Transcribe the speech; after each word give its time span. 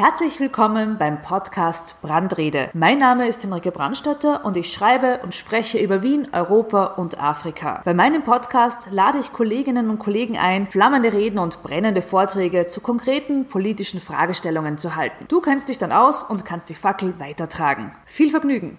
Herzlich 0.00 0.38
willkommen 0.38 0.96
beim 0.96 1.22
Podcast 1.22 2.00
Brandrede. 2.02 2.70
Mein 2.72 3.00
Name 3.00 3.26
ist 3.26 3.42
Henrike 3.42 3.72
Brandstatter 3.72 4.44
und 4.44 4.56
ich 4.56 4.72
schreibe 4.72 5.18
und 5.24 5.34
spreche 5.34 5.78
über 5.78 6.04
Wien, 6.04 6.28
Europa 6.30 6.84
und 6.84 7.20
Afrika. 7.20 7.82
Bei 7.84 7.94
meinem 7.94 8.22
Podcast 8.22 8.90
lade 8.92 9.18
ich 9.18 9.32
Kolleginnen 9.32 9.90
und 9.90 9.98
Kollegen 9.98 10.38
ein, 10.38 10.68
flammende 10.68 11.12
Reden 11.12 11.40
und 11.40 11.64
brennende 11.64 12.00
Vorträge 12.00 12.68
zu 12.68 12.80
konkreten 12.80 13.46
politischen 13.46 14.00
Fragestellungen 14.00 14.78
zu 14.78 14.94
halten. 14.94 15.24
Du 15.26 15.40
kennst 15.40 15.68
dich 15.68 15.78
dann 15.78 15.90
aus 15.90 16.22
und 16.22 16.44
kannst 16.44 16.70
die 16.70 16.76
Fackel 16.76 17.18
weitertragen. 17.18 17.90
Viel 18.06 18.30
Vergnügen! 18.30 18.78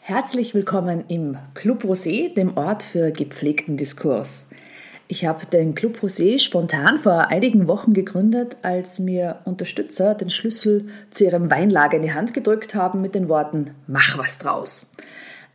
Herzlich 0.00 0.54
willkommen 0.54 1.04
im 1.08 1.38
Club 1.54 1.82
Rosé, 1.82 2.34
dem 2.34 2.58
Ort 2.58 2.82
für 2.82 3.10
gepflegten 3.10 3.78
Diskurs. 3.78 4.50
Ich 5.06 5.26
habe 5.26 5.44
den 5.44 5.74
Club 5.74 5.98
Rosé 6.02 6.38
spontan 6.38 6.98
vor 6.98 7.28
einigen 7.28 7.68
Wochen 7.68 7.92
gegründet, 7.92 8.56
als 8.62 8.98
mir 8.98 9.40
Unterstützer 9.44 10.14
den 10.14 10.30
Schlüssel 10.30 10.88
zu 11.10 11.24
ihrem 11.24 11.50
Weinlager 11.50 11.98
in 11.98 12.02
die 12.02 12.14
Hand 12.14 12.32
gedrückt 12.32 12.74
haben 12.74 13.02
mit 13.02 13.14
den 13.14 13.28
Worten 13.28 13.72
Mach 13.86 14.16
was 14.16 14.38
draus. 14.38 14.90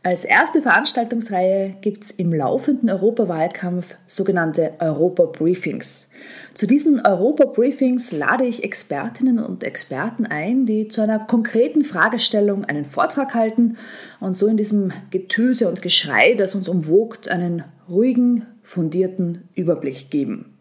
Als 0.02 0.24
erste 0.24 0.62
Veranstaltungsreihe 0.62 1.74
gibt 1.82 2.04
es 2.04 2.10
im 2.12 2.32
laufenden 2.32 2.88
Europawahlkampf 2.88 3.96
sogenannte 4.06 4.72
Europa-Briefings. 4.78 6.10
Zu 6.54 6.66
diesen 6.66 7.04
Europa-Briefings 7.04 8.12
lade 8.12 8.46
ich 8.46 8.64
Expertinnen 8.64 9.40
und 9.40 9.62
Experten 9.62 10.24
ein, 10.24 10.64
die 10.64 10.88
zu 10.88 11.02
einer 11.02 11.18
konkreten 11.18 11.84
Fragestellung 11.84 12.64
einen 12.64 12.86
Vortrag 12.86 13.34
halten 13.34 13.76
und 14.20 14.38
so 14.38 14.46
in 14.46 14.56
diesem 14.56 14.92
Getöse 15.10 15.68
und 15.68 15.82
Geschrei, 15.82 16.34
das 16.34 16.54
uns 16.54 16.68
umwogt, 16.68 17.28
einen 17.28 17.64
ruhigen, 17.86 18.46
fundierten 18.70 19.48
Überblick 19.56 20.10
geben. 20.10 20.56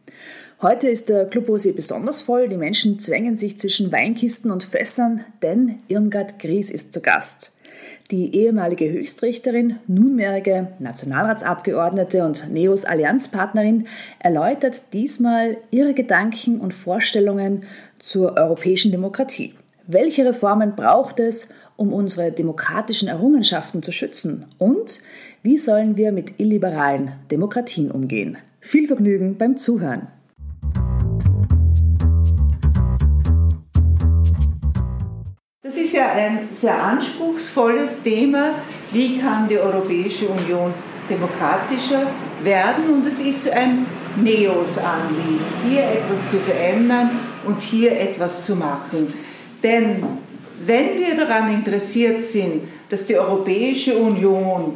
Heute 0.64 0.90
ist 0.90 1.10
der 1.10 1.28
Club 1.28 1.48
Rosé 1.48 1.76
besonders 1.76 2.24
voll. 2.24 2.50
Die 2.50 2.58
Menschen 2.58 3.00
zwängen 3.00 3.38
sich 3.38 3.60
zwischen 3.60 3.92
Weinkisten 3.92 4.50
und 4.50 4.64
Fässern, 4.64 5.26
denn 5.44 5.76
Irmgard 5.90 6.40
Gries 6.40 6.72
ist 6.72 6.92
zu 6.92 7.04
Gast. 7.04 7.56
Die 8.10 8.36
ehemalige 8.36 8.92
Höchstrichterin, 8.92 9.76
nunmehrige 9.86 10.70
Nationalratsabgeordnete 10.80 12.26
und 12.26 12.52
NEOS 12.52 12.84
Allianzpartnerin 12.84 13.86
erläutert 14.18 14.92
diesmal 14.94 15.58
ihre 15.70 15.94
Gedanken 15.94 16.60
und 16.60 16.74
Vorstellungen 16.74 17.62
zur 18.00 18.36
europäischen 18.38 18.90
Demokratie. 18.90 19.54
Welche 19.86 20.26
Reformen 20.26 20.76
braucht 20.76 21.20
es, 21.20 21.54
um 21.80 21.94
unsere 21.94 22.32
demokratischen 22.34 23.08
Errungenschaften 23.08 23.82
zu 23.82 23.94
schützen? 23.94 24.46
Und 24.58 25.00
wie 25.42 25.58
sollen 25.58 25.96
wir 25.96 26.12
mit 26.12 26.38
illiberalen 26.38 27.14
Demokratien 27.32 27.90
umgehen? 27.90 28.38
Viel 28.60 28.88
Vergnügen 28.88 29.38
beim 29.38 29.56
Zuhören. 29.56 30.08
Das 35.62 35.78
ist 35.78 35.94
ja 35.94 36.12
ein 36.12 36.50
sehr 36.52 36.84
anspruchsvolles 36.84 38.04
Thema. 38.04 38.56
Wie 38.92 39.18
kann 39.18 39.48
die 39.48 39.58
Europäische 39.58 40.28
Union 40.28 40.74
demokratischer 41.10 42.08
werden? 42.44 42.90
Und 42.94 43.06
es 43.06 43.22
ist 43.22 43.50
ein 43.52 43.86
Neos-Anliegen, 44.22 45.40
hier 45.66 45.84
etwas 45.84 46.30
zu 46.30 46.38
verändern 46.40 47.12
und 47.46 47.62
hier 47.62 47.98
etwas 47.98 48.46
zu 48.46 48.58
machen. 48.58 49.14
Denn 49.64 50.04
wenn 50.66 51.00
wir 51.00 51.16
daran 51.16 51.54
interessiert 51.54 52.24
sind, 52.24 52.64
dass 52.90 53.06
die 53.06 53.18
Europäische 53.18 53.96
Union 53.98 54.74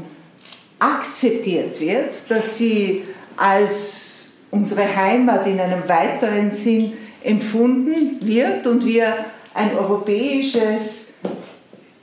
akzeptiert 0.80 1.80
wird, 1.80 2.30
dass 2.30 2.58
sie 2.58 3.04
als 3.38 4.34
unsere 4.52 4.96
Heimat 4.96 5.48
in 5.48 5.60
einem 5.60 5.88
weiteren 5.88 6.52
Sinn 6.52 6.94
empfunden 7.24 8.20
wird 8.22 8.68
und 8.68 8.86
wir 8.86 9.26
ein 9.54 9.76
europäisches 9.76 11.14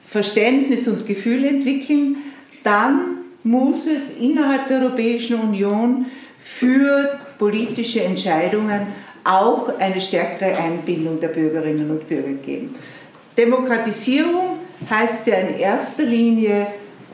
Verständnis 0.06 0.88
und 0.88 1.06
Gefühl 1.06 1.44
entwickeln, 1.44 2.16
dann 2.64 3.18
muss 3.44 3.86
es 3.86 4.16
innerhalb 4.16 4.68
der 4.68 4.82
Europäischen 4.82 5.38
Union 5.38 6.06
für 6.40 7.18
politische 7.38 8.02
Entscheidungen 8.02 8.88
auch 9.24 9.78
eine 9.78 10.00
stärkere 10.00 10.56
Einbindung 10.56 11.20
der 11.20 11.28
Bürgerinnen 11.28 11.90
und 11.90 12.08
Bürger 12.08 12.32
geben. 12.32 12.74
Demokratisierung 13.36 14.58
heißt 14.88 15.26
ja 15.26 15.36
in 15.36 15.58
erster 15.58 16.04
Linie 16.04 16.66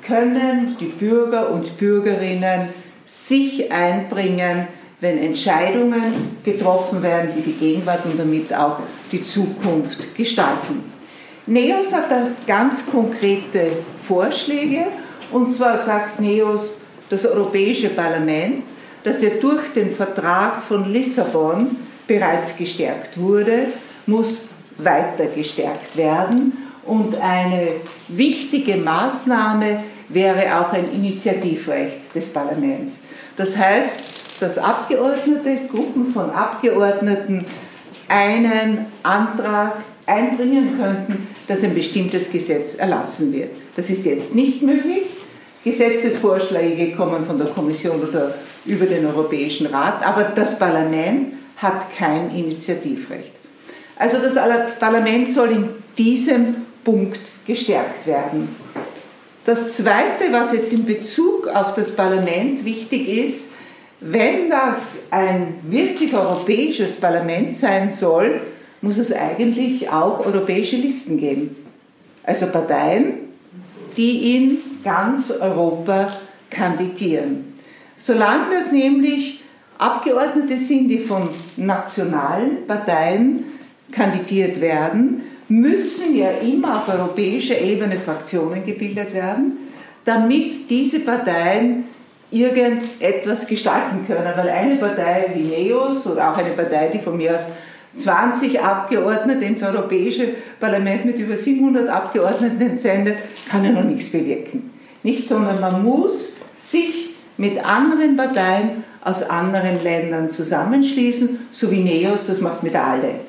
können 0.06 0.76
die 0.78 0.86
Bürger 0.86 1.50
und 1.50 1.76
Bürgerinnen 1.78 2.68
sich 3.04 3.70
einbringen, 3.72 4.68
wenn 5.00 5.18
Entscheidungen 5.18 6.38
getroffen 6.44 7.02
werden, 7.02 7.30
die 7.36 7.42
die 7.42 7.52
Gegenwart 7.52 8.04
und 8.06 8.18
damit 8.18 8.54
auch 8.54 8.78
die 9.12 9.22
Zukunft 9.22 10.14
gestalten. 10.14 10.92
NEOS 11.46 11.92
hat 11.92 12.10
da 12.10 12.26
ganz 12.46 12.86
konkrete 12.86 13.70
Vorschläge 14.06 14.86
und 15.32 15.52
zwar 15.54 15.78
sagt 15.78 16.20
NEOS, 16.20 16.80
das 17.08 17.26
Europäische 17.26 17.90
Parlament, 17.90 18.64
das 19.04 19.22
ja 19.22 19.30
durch 19.40 19.72
den 19.74 19.94
Vertrag 19.94 20.62
von 20.62 20.92
Lissabon 20.92 21.76
bereits 22.08 22.56
gestärkt 22.56 23.18
wurde, 23.18 23.66
muss 24.06 24.42
weiter 24.78 25.26
gestärkt 25.26 25.96
werden 25.96 26.52
und 26.84 27.16
eine 27.20 27.68
wichtige 28.08 28.76
Maßnahme 28.76 29.84
wäre 30.08 30.60
auch 30.60 30.72
ein 30.72 30.92
Initiativrecht 30.92 32.14
des 32.14 32.32
Parlaments. 32.32 33.02
Das 33.36 33.56
heißt, 33.56 34.00
dass 34.40 34.58
Abgeordnete, 34.58 35.66
Gruppen 35.72 36.12
von 36.12 36.30
Abgeordneten 36.30 37.44
einen 38.08 38.86
Antrag 39.02 39.78
einbringen 40.06 40.78
könnten, 40.78 41.28
dass 41.48 41.64
ein 41.64 41.74
bestimmtes 41.74 42.30
Gesetz 42.30 42.76
erlassen 42.76 43.32
wird. 43.32 43.50
Das 43.74 43.90
ist 43.90 44.04
jetzt 44.04 44.34
nicht 44.34 44.62
möglich. 44.62 45.06
Gesetzesvorschläge 45.64 46.94
kommen 46.94 47.26
von 47.26 47.36
der 47.36 47.48
Kommission 47.48 48.00
oder 48.00 48.34
über 48.64 48.86
den 48.86 49.04
Europäischen 49.04 49.66
Rat, 49.66 50.06
aber 50.06 50.22
das 50.22 50.56
Parlament 50.58 51.34
hat 51.56 51.92
kein 51.96 52.30
Initiativrecht. 52.30 53.32
Also 53.96 54.18
das 54.18 54.34
Parlament 54.78 55.28
soll 55.28 55.50
in 55.50 55.68
diesem 55.96 56.66
Punkt 56.84 57.20
gestärkt 57.46 58.06
werden. 58.06 58.54
Das 59.44 59.76
Zweite, 59.76 60.32
was 60.32 60.52
jetzt 60.52 60.72
in 60.72 60.84
Bezug 60.84 61.48
auf 61.48 61.74
das 61.74 61.94
Parlament 61.94 62.64
wichtig 62.64 63.08
ist, 63.08 63.52
wenn 64.00 64.50
das 64.50 64.98
ein 65.10 65.54
wirklich 65.62 66.14
europäisches 66.14 66.96
Parlament 66.96 67.54
sein 67.54 67.88
soll, 67.88 68.40
muss 68.82 68.98
es 68.98 69.12
eigentlich 69.12 69.88
auch 69.88 70.26
europäische 70.26 70.76
Listen 70.76 71.16
geben. 71.16 71.56
Also 72.22 72.46
Parteien, 72.48 73.14
die 73.96 74.36
in 74.36 74.58
ganz 74.84 75.30
Europa 75.30 76.12
kandidieren. 76.50 77.58
Solange 77.96 78.50
das 78.50 78.72
nämlich 78.72 79.42
Abgeordnete 79.78 80.58
sind, 80.58 80.88
die 80.88 80.98
von 80.98 81.28
nationalen 81.56 82.66
Parteien 82.66 83.44
kandidiert 83.92 84.60
werden, 84.60 85.22
müssen 85.48 86.16
ja 86.16 86.30
immer 86.30 86.78
auf 86.78 86.88
europäischer 86.88 87.58
Ebene 87.60 87.98
Fraktionen 87.98 88.64
gebildet 88.64 89.14
werden, 89.14 89.58
damit 90.04 90.68
diese 90.70 91.00
Parteien 91.00 91.84
irgendetwas 92.30 93.46
gestalten 93.46 94.04
können. 94.06 94.32
Weil 94.34 94.48
eine 94.48 94.76
Partei 94.76 95.26
wie 95.34 95.42
NEOS 95.42 96.06
oder 96.08 96.32
auch 96.32 96.36
eine 96.36 96.50
Partei, 96.50 96.90
die 96.92 96.98
von 96.98 97.16
mir 97.16 97.36
aus 97.36 97.42
20 97.94 98.60
Abgeordnete 98.60 99.44
ins 99.44 99.62
Europäische 99.62 100.28
Parlament 100.60 101.04
mit 101.04 101.18
über 101.18 101.36
700 101.36 101.88
Abgeordneten 101.88 102.60
entsendet, 102.60 103.16
kann 103.48 103.64
ja 103.64 103.70
noch 103.70 103.84
nichts 103.84 104.10
bewirken. 104.10 104.70
Nicht, 105.02 105.26
sondern 105.28 105.60
man 105.60 105.82
muss 105.82 106.34
sich 106.56 107.14
mit 107.36 107.64
anderen 107.64 108.16
Parteien 108.16 108.84
aus 109.02 109.22
anderen 109.22 109.82
Ländern 109.82 110.28
zusammenschließen, 110.30 111.46
so 111.52 111.70
wie 111.70 111.80
NEOS 111.80 112.26
das 112.26 112.40
macht 112.40 112.64
mit 112.64 112.74
alle 112.74 113.25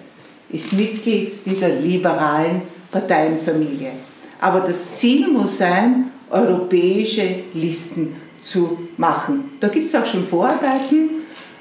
ist 0.49 0.73
Mitglied 0.73 1.33
dieser 1.45 1.69
liberalen 1.69 2.61
Parteienfamilie. 2.91 3.91
Aber 4.39 4.61
das 4.61 4.97
Ziel 4.97 5.27
muss 5.27 5.57
sein, 5.57 6.11
europäische 6.29 7.43
Listen 7.53 8.15
zu 8.41 8.77
machen. 8.97 9.51
Da 9.59 9.67
gibt 9.67 9.87
es 9.87 9.95
auch 9.95 10.05
schon 10.05 10.25
Vorarbeiten. 10.25 11.09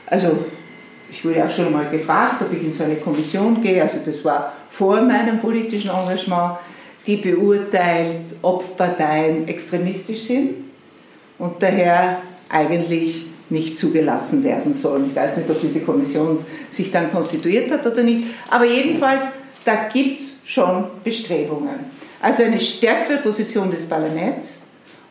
Also 0.07 0.37
ich 1.11 1.25
wurde 1.25 1.45
auch 1.45 1.51
schon 1.51 1.73
mal 1.73 1.89
gefragt, 1.89 2.43
ob 2.43 2.53
ich 2.53 2.63
in 2.63 2.73
so 2.73 2.85
eine 2.85 2.97
Kommission 2.97 3.61
gehe. 3.63 3.83
Also 3.83 4.01
das 4.05 4.25
war 4.25 4.53
vor 4.71 5.01
meinem 5.01 5.41
politischen 5.41 5.91
Engagement, 5.91 6.59
die 7.07 7.17
beurteilt, 7.17 8.35
ob 8.43 8.77
Parteien 8.77 9.47
extremistisch 9.49 10.25
sind 10.25 10.55
und 11.39 11.63
daher 11.63 12.21
eigentlich 12.49 13.27
nicht 13.51 13.79
zugelassen 13.79 14.43
werden 14.43 14.75
sollen. 14.75 15.07
Ich 15.09 15.17
weiß 15.17 15.39
nicht, 15.39 15.51
ob 15.51 15.61
diese 15.61 15.81
Kommission 15.81 16.45
sich 16.69 16.91
dann 16.91 17.11
konstituiert 17.11 17.71
hat 17.71 17.87
oder 17.87 18.03
nicht, 18.03 18.25
aber 18.51 18.65
jedenfalls, 18.65 19.23
da 19.65 19.89
gibt 19.93 20.19
es 20.19 20.37
schon 20.45 20.85
Bestrebungen. 21.05 21.97
Also 22.21 22.43
eine 22.43 22.61
stärkere 22.61 23.19
Position 23.19 23.71
des 23.71 23.85
Parlaments, 23.85 24.63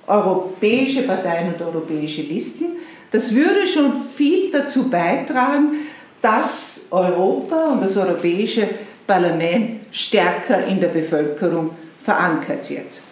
europäische 0.08 1.04
Parteien 1.04 1.54
und 1.54 1.62
europäische 1.62 2.22
Listen, 2.22 2.78
das 3.12 3.34
würde 3.34 3.68
schon 3.68 3.94
viel 4.16 4.52
dazu 4.52 4.90
beitragen, 4.90 5.88
dass 6.22 6.82
Europa 6.92 7.72
und 7.72 7.84
das 7.84 7.96
Europäische 7.96 8.68
Parlament 9.08 9.82
stärker 9.92 10.66
in 10.66 10.80
der 10.80 10.90
Bevölkerung 10.90 11.72
verankert 12.04 12.70
wird. 12.70 13.05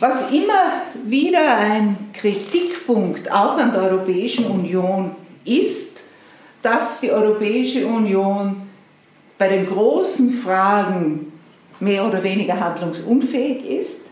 Was 0.00 0.30
immer 0.30 0.82
wieder 1.04 1.56
ein 1.58 2.10
Kritikpunkt 2.12 3.30
auch 3.30 3.56
an 3.58 3.72
der 3.72 3.82
Europäischen 3.82 4.46
Union 4.46 5.12
ist, 5.44 5.98
dass 6.62 7.00
die 7.00 7.10
Europäische 7.10 7.86
Union 7.86 8.62
bei 9.38 9.48
den 9.48 9.66
großen 9.66 10.32
Fragen 10.32 11.32
mehr 11.80 12.06
oder 12.06 12.22
weniger 12.22 12.58
handlungsunfähig 12.60 13.64
ist 13.66 14.02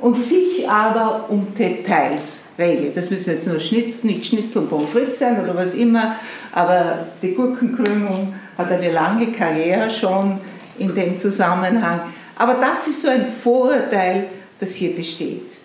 und 0.00 0.20
sich 0.20 0.68
aber 0.68 1.26
um 1.28 1.54
Details 1.54 2.44
regelt. 2.58 2.96
Das 2.96 3.10
müssen 3.10 3.30
jetzt 3.30 3.46
nur 3.46 3.60
Schnitz, 3.60 4.02
nicht 4.02 4.26
Schnitzel 4.26 4.62
und 4.62 4.68
Pommes 4.68 4.90
frites 4.90 5.18
sein 5.18 5.40
oder 5.42 5.54
was 5.54 5.74
immer, 5.74 6.16
aber 6.52 7.06
die 7.22 7.34
Gurkenkrümmung 7.34 8.34
hat 8.58 8.72
eine 8.72 8.90
lange 8.90 9.28
Karriere 9.28 9.88
schon 9.90 10.38
in 10.78 10.94
dem 10.94 11.16
Zusammenhang. 11.16 12.00
Aber 12.36 12.54
das 12.54 12.88
ist 12.88 13.02
so 13.02 13.08
ein 13.08 13.26
Vorurteil, 13.42 14.26
das 14.60 14.74
hier 14.74 14.94
besteht. 14.94 15.56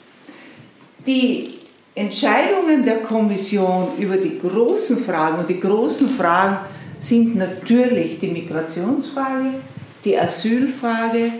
Die 1.05 1.55
Entscheidungen 1.93 2.83
der 2.83 2.97
Kommission 3.03 3.89
über 3.99 4.17
die 4.17 4.39
großen 4.39 5.03
Fragen, 5.05 5.39
und 5.39 5.49
die 5.49 5.59
großen 5.59 6.09
Fragen 6.09 6.57
sind 6.97 7.35
natürlich 7.35 8.19
die 8.19 8.27
Migrationsfrage, 8.27 9.53
die 10.03 10.17
Asylfrage, 10.17 11.31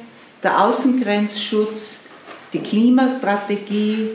der 0.43 0.61
Außengrenzschutz, 0.61 2.01
die 2.53 2.59
Klimastrategie, 2.59 4.09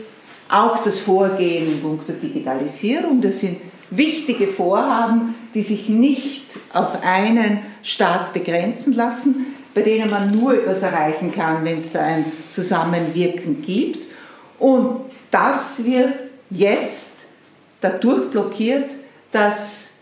auch 0.49 0.83
das 0.83 0.99
Vorgehen 0.99 1.73
in 1.73 1.81
puncto 1.81 2.13
Digitalisierung. 2.13 3.21
Das 3.21 3.39
sind 3.39 3.57
wichtige 3.89 4.47
Vorhaben, 4.47 5.35
die 5.53 5.61
sich 5.61 5.89
nicht 5.89 6.43
auf 6.73 7.03
einen 7.03 7.59
Staat 7.83 8.33
begrenzen 8.33 8.93
lassen, 8.93 9.50
bei 9.73 9.81
denen 9.81 10.09
man 10.09 10.31
nur 10.31 10.53
etwas 10.53 10.81
erreichen 10.83 11.31
kann, 11.31 11.63
wenn 11.63 11.77
es 11.77 11.93
da 11.93 12.01
ein 12.01 12.25
Zusammenwirken 12.51 13.61
gibt. 13.61 14.07
Und 14.59 15.01
das 15.31 15.85
wird 15.85 16.13
jetzt 16.49 17.25
dadurch 17.79 18.29
blockiert, 18.29 18.91
dass 19.31 19.93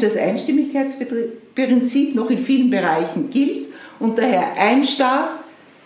das 0.00 0.16
Einstimmigkeitsprinzip 0.16 2.14
noch 2.14 2.30
in 2.30 2.38
vielen 2.38 2.70
Bereichen 2.70 3.30
gilt 3.30 3.68
und 3.98 4.18
daher 4.18 4.54
ein 4.56 4.84
Staat 4.84 5.30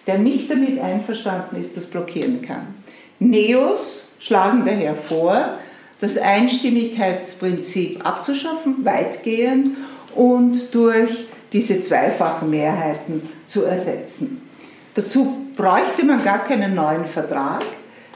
der 0.07 0.19
nicht 0.19 0.51
damit 0.51 0.81
einverstanden 0.81 1.57
ist, 1.57 1.77
das 1.77 1.87
blockieren 1.87 2.43
kann. 2.43 2.75
Neos 3.19 4.09
schlagen 4.19 4.65
daher 4.65 4.95
vor, 4.97 5.59
das 6.01 6.19
Einstimmigkeitsprinzip 6.19 8.05
abzuschaffen, 8.05 8.85
weitgehend 8.85 9.77
und 10.15 10.75
durch 10.75 11.27
diese 11.53 11.83
zweifachen 11.83 12.51
Mehrheiten 12.51 13.29
zu 13.47 13.65
ersetzen. 13.65 14.43
Dazu 14.95 15.47
bräuchte 15.57 16.05
man 16.05 16.25
gar 16.25 16.45
keinen 16.45 16.75
neuen 16.75 17.05
Vertrag. 17.05 17.65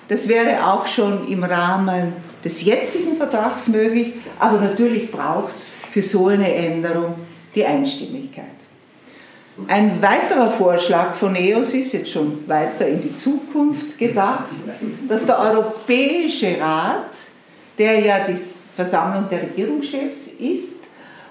Das 0.08 0.28
wäre 0.28 0.66
auch 0.66 0.86
schon 0.86 1.26
im 1.28 1.44
Rahmen 1.44 2.12
des 2.44 2.62
jetzigen 2.62 3.16
Vertrags 3.16 3.68
möglich, 3.68 4.14
aber 4.38 4.60
natürlich 4.60 5.10
braucht 5.10 5.54
es 5.54 5.66
für 5.90 6.02
so 6.02 6.28
eine 6.28 6.54
Änderung 6.54 7.14
die 7.54 7.64
Einstimmigkeit. 7.64 8.44
Ein 9.68 10.02
weiterer 10.02 10.50
Vorschlag 10.50 11.14
von 11.14 11.34
EOS 11.34 11.72
ist 11.72 11.92
jetzt 11.94 12.10
schon 12.10 12.46
weiter 12.46 12.86
in 12.86 13.00
die 13.00 13.16
Zukunft 13.16 13.96
gedacht, 13.96 14.44
dass 15.08 15.24
der 15.24 15.38
Europäische 15.38 16.60
Rat, 16.60 17.10
der 17.78 18.00
ja 18.00 18.18
die 18.28 18.36
Versammlung 18.36 19.30
der 19.30 19.42
Regierungschefs 19.42 20.28
ist 20.38 20.75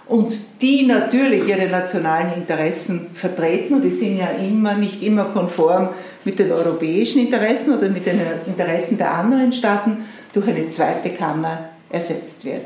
und 0.08 0.38
die 0.62 0.86
natürlich 0.86 1.48
ihre 1.48 1.68
nationalen 1.68 2.34
Interessen 2.34 3.08
vertreten 3.14 3.76
und 3.76 3.82
die 3.82 3.90
sind 3.90 4.18
ja 4.18 4.30
immer 4.30 4.76
nicht 4.76 5.02
immer 5.02 5.26
konform 5.26 5.90
mit 6.24 6.40
den 6.40 6.52
europäischen 6.52 7.20
Interessen 7.20 7.76
oder 7.76 7.90
mit 7.90 8.06
den 8.06 8.20
Interessen 8.46 8.98
der 8.98 9.12
anderen 9.12 9.54
Staaten, 9.54 10.06
durch 10.34 10.48
eine 10.48 10.68
zweite 10.68 11.12
Kammer 11.12 11.70
ersetzt 11.90 12.44
wird. 12.44 12.62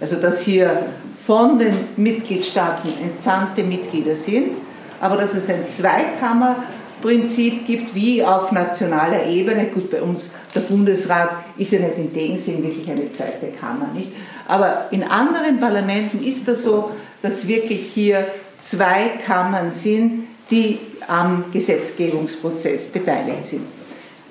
Also 0.00 0.16
dass 0.16 0.42
hier 0.42 0.86
von 1.26 1.58
den 1.58 1.74
Mitgliedstaaten 1.96 2.90
entsandte 3.02 3.62
Mitglieder 3.62 4.16
sind 4.16 4.52
aber 5.04 5.18
dass 5.18 5.34
es 5.34 5.50
ein 5.50 5.66
Zweikammerprinzip 7.04 7.66
gibt, 7.66 7.94
wie 7.94 8.24
auf 8.24 8.50
nationaler 8.50 9.26
Ebene. 9.26 9.66
Gut, 9.66 9.90
bei 9.90 10.00
uns, 10.00 10.30
der 10.54 10.60
Bundesrat 10.60 11.30
ist 11.58 11.72
ja 11.72 11.80
nicht 11.80 11.98
in 11.98 12.12
dem 12.12 12.36
Sinn 12.36 12.62
wirklich 12.62 12.88
eine 12.90 13.10
zweite 13.10 13.48
Kammer, 13.48 13.88
nicht? 13.94 14.10
Aber 14.48 14.88
in 14.90 15.04
anderen 15.04 15.58
Parlamenten 15.60 16.24
ist 16.24 16.48
das 16.48 16.62
so, 16.62 16.90
dass 17.20 17.46
wirklich 17.46 17.92
hier 17.92 18.26
zwei 18.56 19.10
Kammern 19.24 19.70
sind, 19.70 20.24
die 20.50 20.78
am 21.06 21.44
Gesetzgebungsprozess 21.52 22.88
beteiligt 22.88 23.46
sind. 23.46 23.62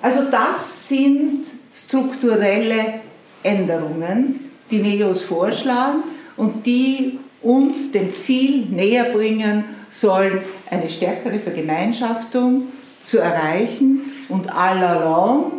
Also 0.02 0.24
das 0.32 0.90
sind 0.90 1.46
strukturelle 1.74 3.02
Änderungen, 3.44 4.52
die 4.70 4.80
NEOS 4.80 5.22
vorschlagen 5.24 6.04
und 6.38 6.66
die 6.66 7.20
uns 7.42 7.92
dem 7.92 8.10
Ziel 8.10 8.66
näher 8.70 9.06
bringen 9.06 9.66
sollen, 9.90 10.42
eine 10.74 10.90
stärkere 10.90 11.40
Vergemeinschaftung 11.40 12.64
zu 13.02 13.20
erreichen 13.20 14.12
und 14.30 14.54
allalong 14.54 15.54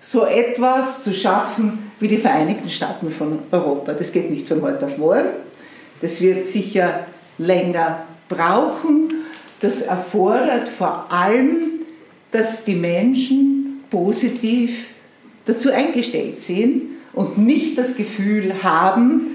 so 0.00 0.26
etwas 0.26 1.02
zu 1.02 1.12
schaffen 1.12 1.90
wie 1.98 2.08
die 2.08 2.18
Vereinigten 2.18 2.68
Staaten 2.68 3.10
von 3.10 3.38
Europa. 3.50 3.94
Das 3.94 4.12
geht 4.12 4.30
nicht 4.30 4.46
von 4.46 4.60
heute 4.62 4.84
auf 4.84 4.98
morgen. 4.98 5.28
Das 6.00 6.20
wird 6.20 6.44
sicher 6.44 7.06
länger 7.38 8.04
brauchen. 8.28 9.14
Das 9.60 9.82
erfordert 9.82 10.68
vor 10.68 11.10
allem, 11.10 11.80
dass 12.30 12.64
die 12.64 12.74
Menschen 12.74 13.84
positiv 13.90 14.88
dazu 15.46 15.70
eingestellt 15.70 16.38
sind 16.38 16.82
und 17.12 17.38
nicht 17.38 17.78
das 17.78 17.96
Gefühl 17.96 18.62
haben, 18.62 19.33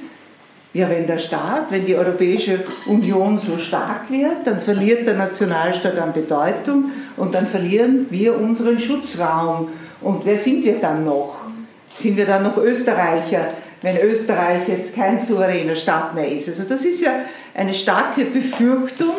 ja, 0.73 0.87
wenn 0.89 1.07
der 1.07 1.17
Staat, 1.17 1.71
wenn 1.71 1.85
die 1.85 1.95
Europäische 1.95 2.59
Union 2.85 3.39
so 3.39 3.57
stark 3.57 4.11
wird, 4.11 4.45
dann 4.45 4.61
verliert 4.61 5.07
der 5.07 5.15
Nationalstaat 5.15 5.97
an 5.97 6.13
Bedeutung 6.13 6.91
und 7.17 7.33
dann 7.33 7.47
verlieren 7.47 8.05
wir 8.09 8.39
unseren 8.39 8.79
Schutzraum. 8.79 9.69
Und 10.01 10.25
wer 10.25 10.37
sind 10.37 10.63
wir 10.63 10.79
dann 10.79 11.05
noch? 11.05 11.45
Sind 11.87 12.17
wir 12.17 12.25
dann 12.25 12.43
noch 12.43 12.57
Österreicher, 12.57 13.47
wenn 13.81 13.97
Österreich 13.97 14.67
jetzt 14.67 14.95
kein 14.95 15.19
souveräner 15.19 15.75
Staat 15.75 16.13
mehr 16.13 16.31
ist? 16.31 16.47
Also 16.47 16.63
das 16.63 16.85
ist 16.85 17.01
ja 17.01 17.13
eine 17.55 17.73
starke 17.73 18.25
Befürchtung, 18.25 19.13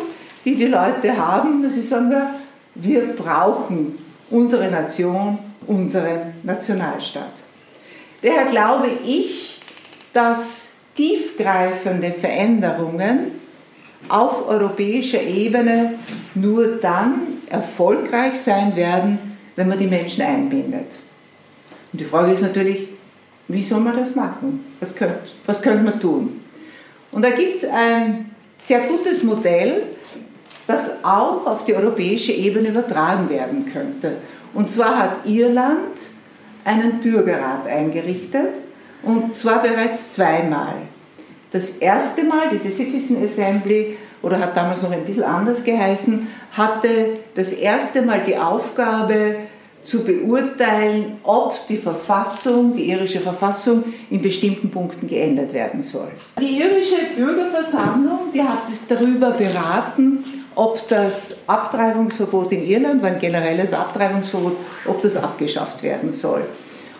die 0.45 0.55
die 0.55 0.67
Leute 0.67 1.17
haben, 1.17 1.63
dass 1.63 1.73
sie 1.73 1.81
sagen, 1.81 2.15
wir 2.75 3.01
brauchen 3.17 3.99
unsere 4.29 4.71
Nation, 4.71 5.37
unseren 5.67 6.33
Nationalstaat. 6.43 7.33
Daher 8.21 8.45
glaube 8.45 8.87
ich, 9.05 9.59
dass 10.13 10.70
tiefgreifende 11.01 12.11
Veränderungen 12.11 13.31
auf 14.07 14.47
europäischer 14.47 15.21
Ebene 15.21 15.95
nur 16.35 16.77
dann 16.79 17.21
erfolgreich 17.49 18.39
sein 18.39 18.75
werden, 18.75 19.17
wenn 19.55 19.67
man 19.67 19.79
die 19.79 19.87
Menschen 19.87 20.21
einbindet. 20.21 20.99
Und 21.91 22.01
die 22.01 22.05
Frage 22.05 22.31
ist 22.31 22.43
natürlich, 22.43 22.87
wie 23.47 23.63
soll 23.63 23.79
man 23.79 23.97
das 23.97 24.15
machen? 24.15 24.63
Was 24.79 24.95
könnte, 24.95 25.15
was 25.47 25.61
könnte 25.61 25.83
man 25.83 25.99
tun? 25.99 26.41
Und 27.11 27.23
da 27.23 27.31
gibt 27.31 27.55
es 27.55 27.65
ein 27.65 28.29
sehr 28.55 28.81
gutes 28.81 29.23
Modell, 29.23 29.83
das 30.67 31.03
auch 31.03 31.47
auf 31.47 31.65
die 31.65 31.73
europäische 31.73 32.31
Ebene 32.31 32.69
übertragen 32.69 33.27
werden 33.27 33.65
könnte. 33.65 34.17
Und 34.53 34.69
zwar 34.69 34.99
hat 34.99 35.25
Irland 35.25 35.97
einen 36.63 36.99
Bürgerrat 36.99 37.65
eingerichtet, 37.65 38.49
und 39.03 39.35
zwar 39.35 39.63
bereits 39.63 40.13
zweimal. 40.13 40.75
Das 41.51 41.77
erste 41.77 42.23
Mal, 42.23 42.49
diese 42.51 42.71
Citizen 42.71 43.23
Assembly, 43.23 43.97
oder 44.21 44.39
hat 44.39 44.55
damals 44.55 44.81
noch 44.81 44.91
ein 44.91 45.03
bisschen 45.03 45.23
anders 45.23 45.63
geheißen, 45.63 46.27
hatte 46.51 47.19
das 47.35 47.53
erste 47.53 48.01
Mal 48.03 48.23
die 48.25 48.37
Aufgabe 48.37 49.35
zu 49.83 50.03
beurteilen, 50.03 51.17
ob 51.23 51.67
die 51.67 51.77
Verfassung, 51.77 52.75
die 52.75 52.89
irische 52.89 53.19
Verfassung 53.19 53.83
in 54.09 54.21
bestimmten 54.21 54.69
Punkten 54.69 55.07
geändert 55.07 55.53
werden 55.53 55.81
soll. 55.81 56.11
Die 56.39 56.59
irische 56.59 56.97
Bürgerversammlung, 57.17 58.31
die 58.33 58.43
hat 58.43 58.63
darüber 58.87 59.31
beraten, 59.31 60.23
ob 60.53 60.87
das 60.87 61.39
Abtreibungsverbot 61.47 62.51
in 62.51 62.63
Irland, 62.63 63.03
ein 63.03 63.19
generelles 63.19 63.73
Abtreibungsverbot, 63.73 64.57
ob 64.85 65.01
das 65.01 65.17
abgeschafft 65.17 65.81
werden 65.81 66.11
soll. 66.11 66.43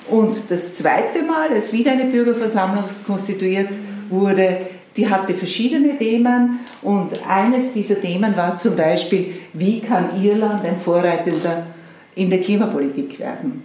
Und 0.10 0.50
das 0.50 0.78
zweite 0.78 1.22
Mal, 1.22 1.50
als 1.54 1.72
wieder 1.72 1.92
eine 1.92 2.06
Bürgerversammlung 2.06 2.86
konstituiert 3.06 3.70
wurde, 4.12 4.58
die 4.98 5.10
hatte 5.10 5.34
verschiedene 5.34 5.98
Themen 5.98 6.60
und 6.82 7.12
eines 7.28 7.74
dieser 7.74 8.00
Themen 8.02 8.36
war 8.36 8.58
zum 8.58 8.76
Beispiel, 8.76 9.36
wie 9.54 9.80
kann 9.80 10.22
Irland 10.22 10.66
ein 10.66 10.78
Vorreitender 10.78 11.68
in 12.16 12.30
der 12.30 12.42
Klimapolitik 12.42 13.20
werden? 13.20 13.64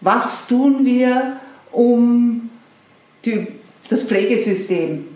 Was 0.00 0.46
tun 0.46 0.84
wir, 0.84 1.36
um 1.72 2.50
die, 3.24 3.46
das 3.88 4.02
Pflegesystem 4.02 5.06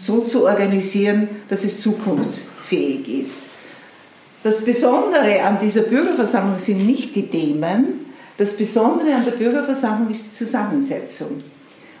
so 0.00 0.20
zu 0.20 0.46
organisieren, 0.46 1.28
dass 1.48 1.64
es 1.64 1.80
zukunftsfähig 1.82 3.20
ist. 3.20 3.40
Das 4.42 4.64
Besondere 4.64 5.42
an 5.42 5.58
dieser 5.60 5.82
Bürgerversammlung 5.82 6.56
sind 6.56 6.86
nicht 6.86 7.14
die 7.14 7.26
Themen, 7.26 8.06
das 8.38 8.56
Besondere 8.56 9.14
an 9.14 9.24
der 9.26 9.32
Bürgerversammlung 9.32 10.10
ist 10.10 10.24
die 10.24 10.34
Zusammensetzung. 10.34 11.36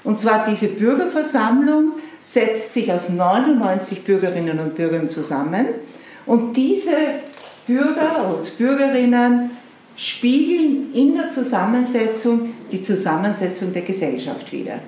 Und 0.04 0.18
zwar 0.18 0.46
diese 0.48 0.68
Bürgerversammlung 0.68 1.92
setzt 2.20 2.74
sich 2.74 2.92
aus 2.92 3.08
99 3.08 4.04
Bürgerinnen 4.04 4.58
und 4.58 4.74
Bürgern 4.74 5.08
zusammen 5.08 5.66
und 6.26 6.56
diese 6.56 6.96
Bürger 7.66 8.34
und 8.34 8.56
Bürgerinnen 8.58 9.50
spiegeln 9.96 10.94
in 10.94 11.14
der 11.14 11.30
Zusammensetzung 11.30 12.54
die 12.70 12.80
Zusammensetzung 12.80 13.72
der 13.72 13.82
Gesellschaft 13.82 14.50
wider. 14.52 14.80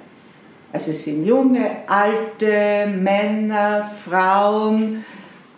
Also 0.73 0.90
es 0.90 1.04
sind 1.04 1.26
junge, 1.26 1.71
alte, 1.87 2.87
Männer, 2.87 3.90
Frauen, 4.09 5.04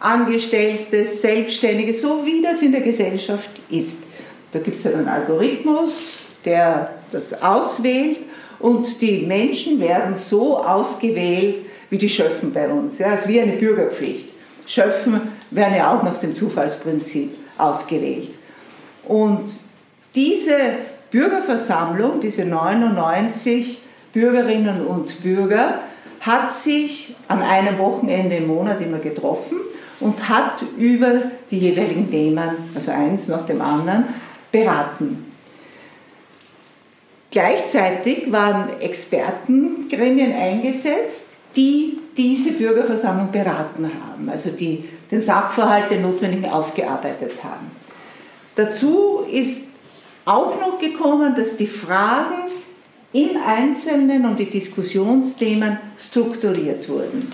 Angestellte, 0.01 1.07
Selbstständige, 1.07 1.95
so 1.95 2.27
wie 2.27 2.43
das 2.43 2.63
in 2.63 2.73
der 2.73 2.81
Gesellschaft 2.81 3.51
ist. 3.71 4.05
Da 4.53 4.59
gibt 4.59 4.79
es 4.79 4.87
einen 4.87 5.09
Algorithmus, 5.09 6.19
der 6.45 6.91
das 7.13 7.43
auswählt 7.43 8.19
und 8.59 9.01
die 9.01 9.27
Menschen 9.27 9.81
werden 9.81 10.15
so 10.15 10.59
ausgewählt 10.59 11.67
wie 11.91 11.99
die 11.99 12.09
Schöffen 12.09 12.53
bei 12.53 12.69
uns. 12.69 12.99
Ja, 12.99 13.15
es 13.15 13.23
ist 13.23 13.29
wie 13.29 13.41
eine 13.41 13.53
Bürgerpflicht. 13.53 14.29
Schöffen 14.67 15.21
werden 15.51 15.77
ja 15.77 15.95
auch 15.95 16.03
nach 16.03 16.17
dem 16.19 16.35
Zufallsprinzip 16.35 17.33
ausgewählt. 17.59 18.31
Und 19.07 19.45
diese 20.15 20.57
Bürgerversammlung, 21.11 22.21
diese 22.21 22.45
99 22.45 23.79
Bürgerinnen 24.13 24.87
und 24.87 25.23
Bürger, 25.23 25.81
hat 26.21 26.55
sich 26.55 27.15
an 27.29 27.43
einem 27.43 27.79
Wochenende 27.79 28.37
im 28.37 28.47
Monat 28.47 28.81
immer 28.81 28.99
getroffen 28.99 29.59
und 30.01 30.29
hat 30.29 30.63
über 30.79 31.23
die 31.51 31.59
jeweiligen 31.59 32.11
Themen, 32.11 32.51
also 32.75 32.91
eins 32.91 33.29
nach 33.29 33.45
dem 33.45 33.61
anderen, 33.61 34.05
beraten. 34.51 35.34
Gleichzeitig 37.35 38.31
waren 38.31 38.81
Expertengremien 38.81 40.33
eingesetzt, 40.33 41.31
die 41.57 41.99
diese 42.17 42.53
Bürgerversammlung 42.53 43.33
beraten 43.33 43.91
haben, 43.93 44.29
also 44.29 44.51
die 44.51 44.85
den 45.11 45.19
Sachverhalt, 45.19 45.91
den 45.91 46.03
notwendigen, 46.03 46.49
aufgearbeitet 46.49 47.33
haben. 47.43 47.73
Dazu 48.55 49.27
ist 49.29 49.65
auch 50.25 50.61
noch 50.61 50.79
gekommen, 50.79 51.35
dass 51.35 51.57
die 51.57 51.67
Fragen 51.67 52.53
im 53.13 53.31
Einzelnen 53.45 54.27
und 54.27 54.39
die 54.39 54.49
Diskussionsthemen 54.49 55.79
strukturiert 55.99 56.89
wurden. 56.89 57.29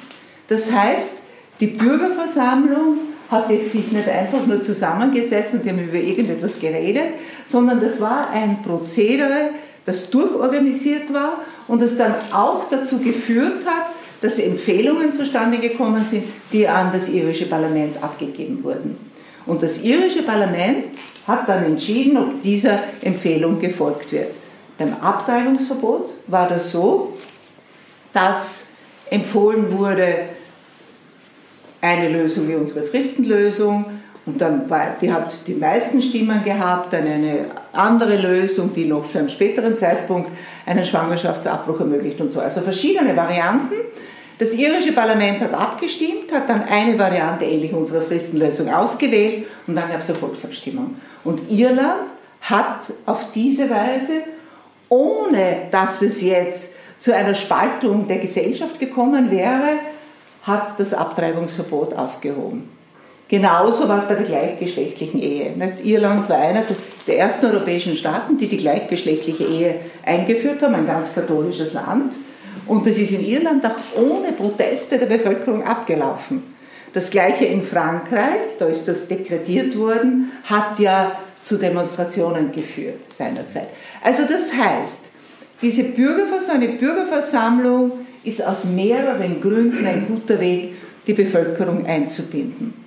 Das 0.48 0.72
heißt, 0.72 1.18
die 1.60 1.66
Bürgerversammlung 1.66 2.96
hat 3.30 3.50
jetzt 3.50 3.72
sich 3.72 3.92
nicht 3.92 4.08
einfach 4.08 4.46
nur 4.46 4.62
zusammengesessen 4.62 5.60
und 5.60 5.68
haben 5.68 5.78
über 5.78 5.98
irgendetwas 5.98 6.58
geredet, 6.58 7.08
sondern 7.44 7.82
das 7.82 8.00
war 8.00 8.30
ein 8.30 8.62
Prozedere, 8.62 9.50
das 9.84 10.10
durchorganisiert 10.10 11.12
war 11.12 11.40
und 11.68 11.82
das 11.82 11.96
dann 11.96 12.14
auch 12.32 12.68
dazu 12.68 12.98
geführt 12.98 13.64
hat, 13.66 13.86
dass 14.20 14.38
Empfehlungen 14.38 15.12
zustande 15.14 15.58
gekommen 15.58 16.04
sind, 16.04 16.24
die 16.52 16.68
an 16.68 16.90
das 16.92 17.08
irische 17.08 17.46
Parlament 17.46 18.02
abgegeben 18.02 18.62
wurden. 18.62 18.98
Und 19.46 19.62
das 19.62 19.82
irische 19.82 20.22
Parlament 20.22 20.86
hat 21.26 21.48
dann 21.48 21.64
entschieden, 21.64 22.16
ob 22.18 22.42
dieser 22.42 22.78
Empfehlung 23.02 23.58
gefolgt 23.58 24.12
wird. 24.12 24.32
Beim 24.78 24.94
Abtreibungsverbot 25.00 26.14
war 26.26 26.48
das 26.48 26.70
so, 26.70 27.16
dass 28.12 28.68
empfohlen 29.10 29.76
wurde, 29.76 30.28
eine 31.80 32.10
Lösung 32.10 32.46
wie 32.48 32.54
unsere 32.54 32.84
Fristenlösung, 32.84 33.86
und 34.26 34.40
dann 34.40 34.68
war, 34.68 34.96
die 35.00 35.10
hat 35.10 35.32
die 35.46 35.54
meisten 35.54 36.00
Stimmen 36.02 36.44
gehabt, 36.44 36.92
dann 36.92 37.06
eine 37.06 37.46
andere 37.72 38.16
Lösung, 38.16 38.72
die 38.74 38.86
noch 38.86 39.08
zu 39.08 39.18
einem 39.18 39.28
späteren 39.28 39.76
Zeitpunkt 39.76 40.30
einen 40.66 40.84
Schwangerschaftsabbruch 40.84 41.80
ermöglicht 41.80 42.20
und 42.20 42.30
so. 42.30 42.40
Also 42.40 42.60
verschiedene 42.60 43.16
Varianten. 43.16 43.74
Das 44.38 44.54
irische 44.54 44.92
Parlament 44.92 45.40
hat 45.40 45.52
abgestimmt, 45.52 46.32
hat 46.32 46.48
dann 46.48 46.64
eine 46.64 46.98
Variante 46.98 47.44
ähnlich 47.44 47.74
unserer 47.74 48.00
Fristenlösung 48.00 48.72
ausgewählt 48.72 49.46
und 49.66 49.76
dann 49.76 49.90
gab 49.90 50.00
es 50.00 50.08
eine 50.08 50.18
Volksabstimmung. 50.18 50.96
Und 51.24 51.50
Irland 51.50 52.08
hat 52.40 52.80
auf 53.04 53.32
diese 53.32 53.68
Weise, 53.68 54.22
ohne 54.88 55.68
dass 55.70 56.00
es 56.00 56.22
jetzt 56.22 56.76
zu 56.98 57.14
einer 57.14 57.34
Spaltung 57.34 58.08
der 58.08 58.18
Gesellschaft 58.18 58.78
gekommen 58.80 59.30
wäre, 59.30 59.78
hat 60.42 60.80
das 60.80 60.94
Abtreibungsverbot 60.94 61.94
aufgehoben. 61.94 62.79
Genauso 63.30 63.88
war 63.88 64.00
es 64.00 64.08
bei 64.08 64.16
der 64.16 64.26
gleichgeschlechtlichen 64.26 65.22
Ehe. 65.22 65.52
Irland 65.84 66.28
war 66.28 66.36
einer 66.36 66.64
der 67.06 67.16
ersten 67.16 67.46
europäischen 67.46 67.94
Staaten, 67.96 68.36
die 68.36 68.48
die 68.48 68.56
gleichgeschlechtliche 68.56 69.44
Ehe 69.44 69.76
eingeführt 70.04 70.60
haben, 70.62 70.74
ein 70.74 70.86
ganz 70.86 71.14
katholisches 71.14 71.74
Land. 71.74 72.14
Und 72.66 72.88
das 72.88 72.98
ist 72.98 73.12
in 73.12 73.24
Irland 73.24 73.64
auch 73.64 74.00
ohne 74.02 74.32
Proteste 74.32 74.98
der 74.98 75.06
Bevölkerung 75.06 75.62
abgelaufen. 75.62 76.42
Das 76.92 77.08
gleiche 77.08 77.44
in 77.44 77.62
Frankreich, 77.62 78.58
da 78.58 78.66
ist 78.66 78.88
das 78.88 79.06
dekretiert 79.06 79.78
worden, 79.78 80.32
hat 80.42 80.80
ja 80.80 81.12
zu 81.44 81.56
Demonstrationen 81.56 82.50
geführt 82.50 82.98
seinerzeit. 83.16 83.68
Also 84.02 84.24
das 84.24 84.52
heißt, 84.52 85.04
diese 85.62 85.84
Bürgerversammlung, 85.84 86.68
eine 86.68 86.78
Bürgerversammlung 86.78 87.92
ist 88.24 88.44
aus 88.44 88.64
mehreren 88.64 89.40
Gründen 89.40 89.86
ein 89.86 90.08
guter 90.08 90.40
Weg, 90.40 90.74
die 91.06 91.12
Bevölkerung 91.12 91.86
einzubinden. 91.86 92.79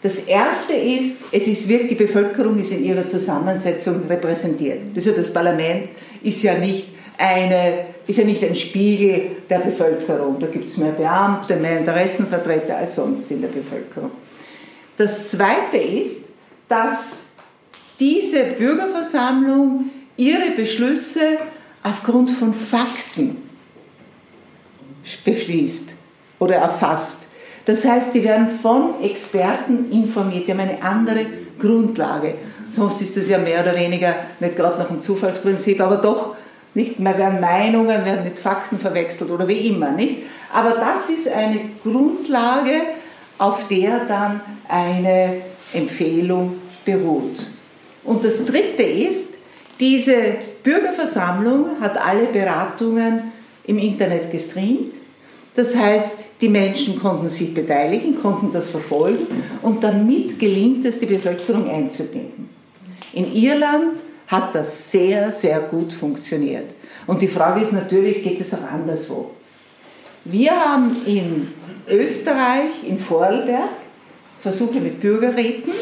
Das 0.00 0.20
erste 0.20 0.74
ist, 0.74 1.18
es 1.32 1.46
ist 1.48 1.68
wirklich, 1.68 1.98
die 1.98 2.04
Bevölkerung 2.06 2.58
ist 2.58 2.70
in 2.70 2.84
ihrer 2.84 3.06
Zusammensetzung 3.06 4.04
repräsentiert. 4.06 4.80
Also 4.94 5.10
das 5.12 5.32
Parlament 5.32 5.88
ist 6.22 6.42
ja 6.42 6.54
nicht 6.54 6.88
eine, 7.16 7.86
ist 8.06 8.18
ja 8.18 8.24
nicht 8.24 8.44
ein 8.44 8.54
Spiegel 8.54 9.36
der 9.50 9.58
Bevölkerung. 9.58 10.38
Da 10.38 10.46
gibt 10.46 10.66
es 10.66 10.76
mehr 10.76 10.92
Beamte, 10.92 11.56
mehr 11.56 11.78
Interessenvertreter 11.78 12.76
als 12.76 12.94
sonst 12.94 13.28
in 13.32 13.40
der 13.40 13.48
Bevölkerung. 13.48 14.12
Das 14.96 15.30
zweite 15.30 15.78
ist, 15.78 16.26
dass 16.68 17.26
diese 17.98 18.44
Bürgerversammlung 18.44 19.90
ihre 20.16 20.50
Beschlüsse 20.56 21.38
aufgrund 21.82 22.30
von 22.30 22.52
Fakten 22.52 23.42
beschließt 25.24 25.90
oder 26.38 26.56
erfasst. 26.56 27.27
Das 27.68 27.84
heißt, 27.84 28.14
die 28.14 28.24
werden 28.24 28.48
von 28.62 28.94
Experten 29.02 29.92
informiert, 29.92 30.46
die 30.46 30.52
haben 30.52 30.60
eine 30.60 30.82
andere 30.82 31.26
Grundlage. 31.60 32.36
Sonst 32.70 33.02
ist 33.02 33.14
das 33.14 33.28
ja 33.28 33.36
mehr 33.36 33.60
oder 33.60 33.76
weniger, 33.76 34.14
nicht 34.40 34.56
gerade 34.56 34.78
nach 34.78 34.88
dem 34.88 35.02
Zufallsprinzip, 35.02 35.78
aber 35.82 35.98
doch, 35.98 36.34
nicht, 36.72 36.98
mehr 36.98 37.18
werden 37.18 37.42
Meinungen, 37.42 38.06
werden 38.06 38.24
mit 38.24 38.38
Fakten 38.38 38.78
verwechselt 38.78 39.30
oder 39.30 39.46
wie 39.46 39.68
immer, 39.68 39.90
nicht? 39.90 40.22
Aber 40.50 40.76
das 40.76 41.10
ist 41.10 41.28
eine 41.28 41.60
Grundlage, 41.82 42.72
auf 43.36 43.68
der 43.68 44.00
dann 44.08 44.40
eine 44.66 45.42
Empfehlung 45.74 46.54
beruht. 46.86 47.48
Und 48.02 48.24
das 48.24 48.46
Dritte 48.46 48.82
ist, 48.82 49.34
diese 49.78 50.14
Bürgerversammlung 50.62 51.82
hat 51.82 51.98
alle 52.02 52.28
Beratungen 52.32 53.24
im 53.64 53.76
Internet 53.76 54.32
gestreamt. 54.32 54.94
Das 55.54 55.76
heißt, 55.76 56.24
die 56.40 56.48
Menschen 56.48 57.00
konnten 57.00 57.28
sich 57.28 57.52
beteiligen, 57.52 58.20
konnten 58.20 58.52
das 58.52 58.70
verfolgen 58.70 59.26
und 59.62 59.82
damit 59.82 60.38
gelingt 60.38 60.84
es, 60.84 61.00
die 61.00 61.06
Bevölkerung 61.06 61.68
einzubinden. 61.68 62.48
In 63.12 63.34
Irland 63.34 64.00
hat 64.28 64.54
das 64.54 64.90
sehr, 64.90 65.32
sehr 65.32 65.60
gut 65.60 65.92
funktioniert. 65.92 66.66
Und 67.06 67.22
die 67.22 67.28
Frage 67.28 67.62
ist 67.62 67.72
natürlich, 67.72 68.22
geht 68.22 68.40
es 68.40 68.54
auch 68.54 68.70
anderswo? 68.70 69.30
Wir 70.24 70.52
haben 70.52 70.94
in 71.06 71.48
Österreich, 71.88 72.86
in 72.86 72.98
Vorarlberg, 72.98 73.70
Versuche 74.38 74.78
mit 74.78 75.00
Bürgerräten, 75.00 75.72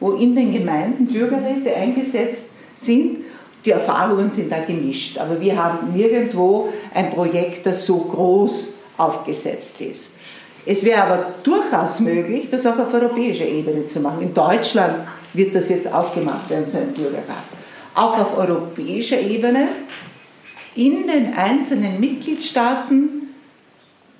wo 0.00 0.12
in 0.12 0.34
den 0.34 0.52
Gemeinden 0.52 1.06
Bürgerräte 1.06 1.74
eingesetzt 1.74 2.48
sind. 2.74 3.18
Die 3.64 3.70
Erfahrungen 3.70 4.28
sind 4.28 4.50
da 4.50 4.58
gemischt, 4.58 5.16
aber 5.18 5.40
wir 5.40 5.56
haben 5.56 5.92
nirgendwo 5.94 6.68
ein 6.92 7.10
Projekt, 7.10 7.64
das 7.64 7.86
so 7.86 7.98
groß 7.98 8.68
aufgesetzt 8.96 9.80
ist. 9.80 10.16
Es 10.64 10.84
wäre 10.84 11.02
aber 11.02 11.34
durchaus 11.42 11.98
möglich, 12.00 12.48
das 12.50 12.66
auch 12.66 12.78
auf 12.78 12.94
europäischer 12.94 13.46
Ebene 13.46 13.84
zu 13.86 14.00
machen. 14.00 14.22
In 14.22 14.34
Deutschland 14.34 14.94
wird 15.32 15.54
das 15.54 15.68
jetzt 15.70 15.92
auch 15.92 16.14
gemacht 16.14 16.48
werden, 16.50 16.66
so 16.70 16.78
ein 16.78 16.92
Bürgerrat. 16.92 17.44
Auch 17.94 18.18
auf 18.18 18.38
europäischer 18.38 19.20
Ebene 19.20 19.68
in 20.74 21.06
den 21.06 21.34
einzelnen 21.34 21.98
Mitgliedstaaten 21.98 23.22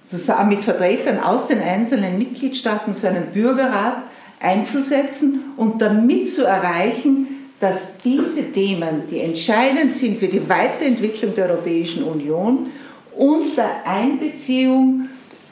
zusammen 0.04 0.50
mit 0.50 0.64
Vertretern 0.64 1.20
aus 1.20 1.46
den 1.46 1.60
einzelnen 1.60 2.18
Mitgliedstaaten 2.18 2.92
so 2.92 3.06
einen 3.06 3.26
Bürgerrat 3.26 4.02
einzusetzen 4.40 5.52
und 5.56 5.80
damit 5.80 6.30
zu 6.30 6.44
erreichen, 6.44 7.28
dass 7.60 7.98
diese 7.98 8.50
Themen, 8.52 9.04
die 9.08 9.20
entscheidend 9.20 9.94
sind 9.94 10.18
für 10.18 10.26
die 10.26 10.48
Weiterentwicklung 10.48 11.34
der 11.34 11.48
Europäischen 11.48 12.02
Union, 12.02 12.66
unter 13.16 13.86
Einbeziehung 13.86 15.08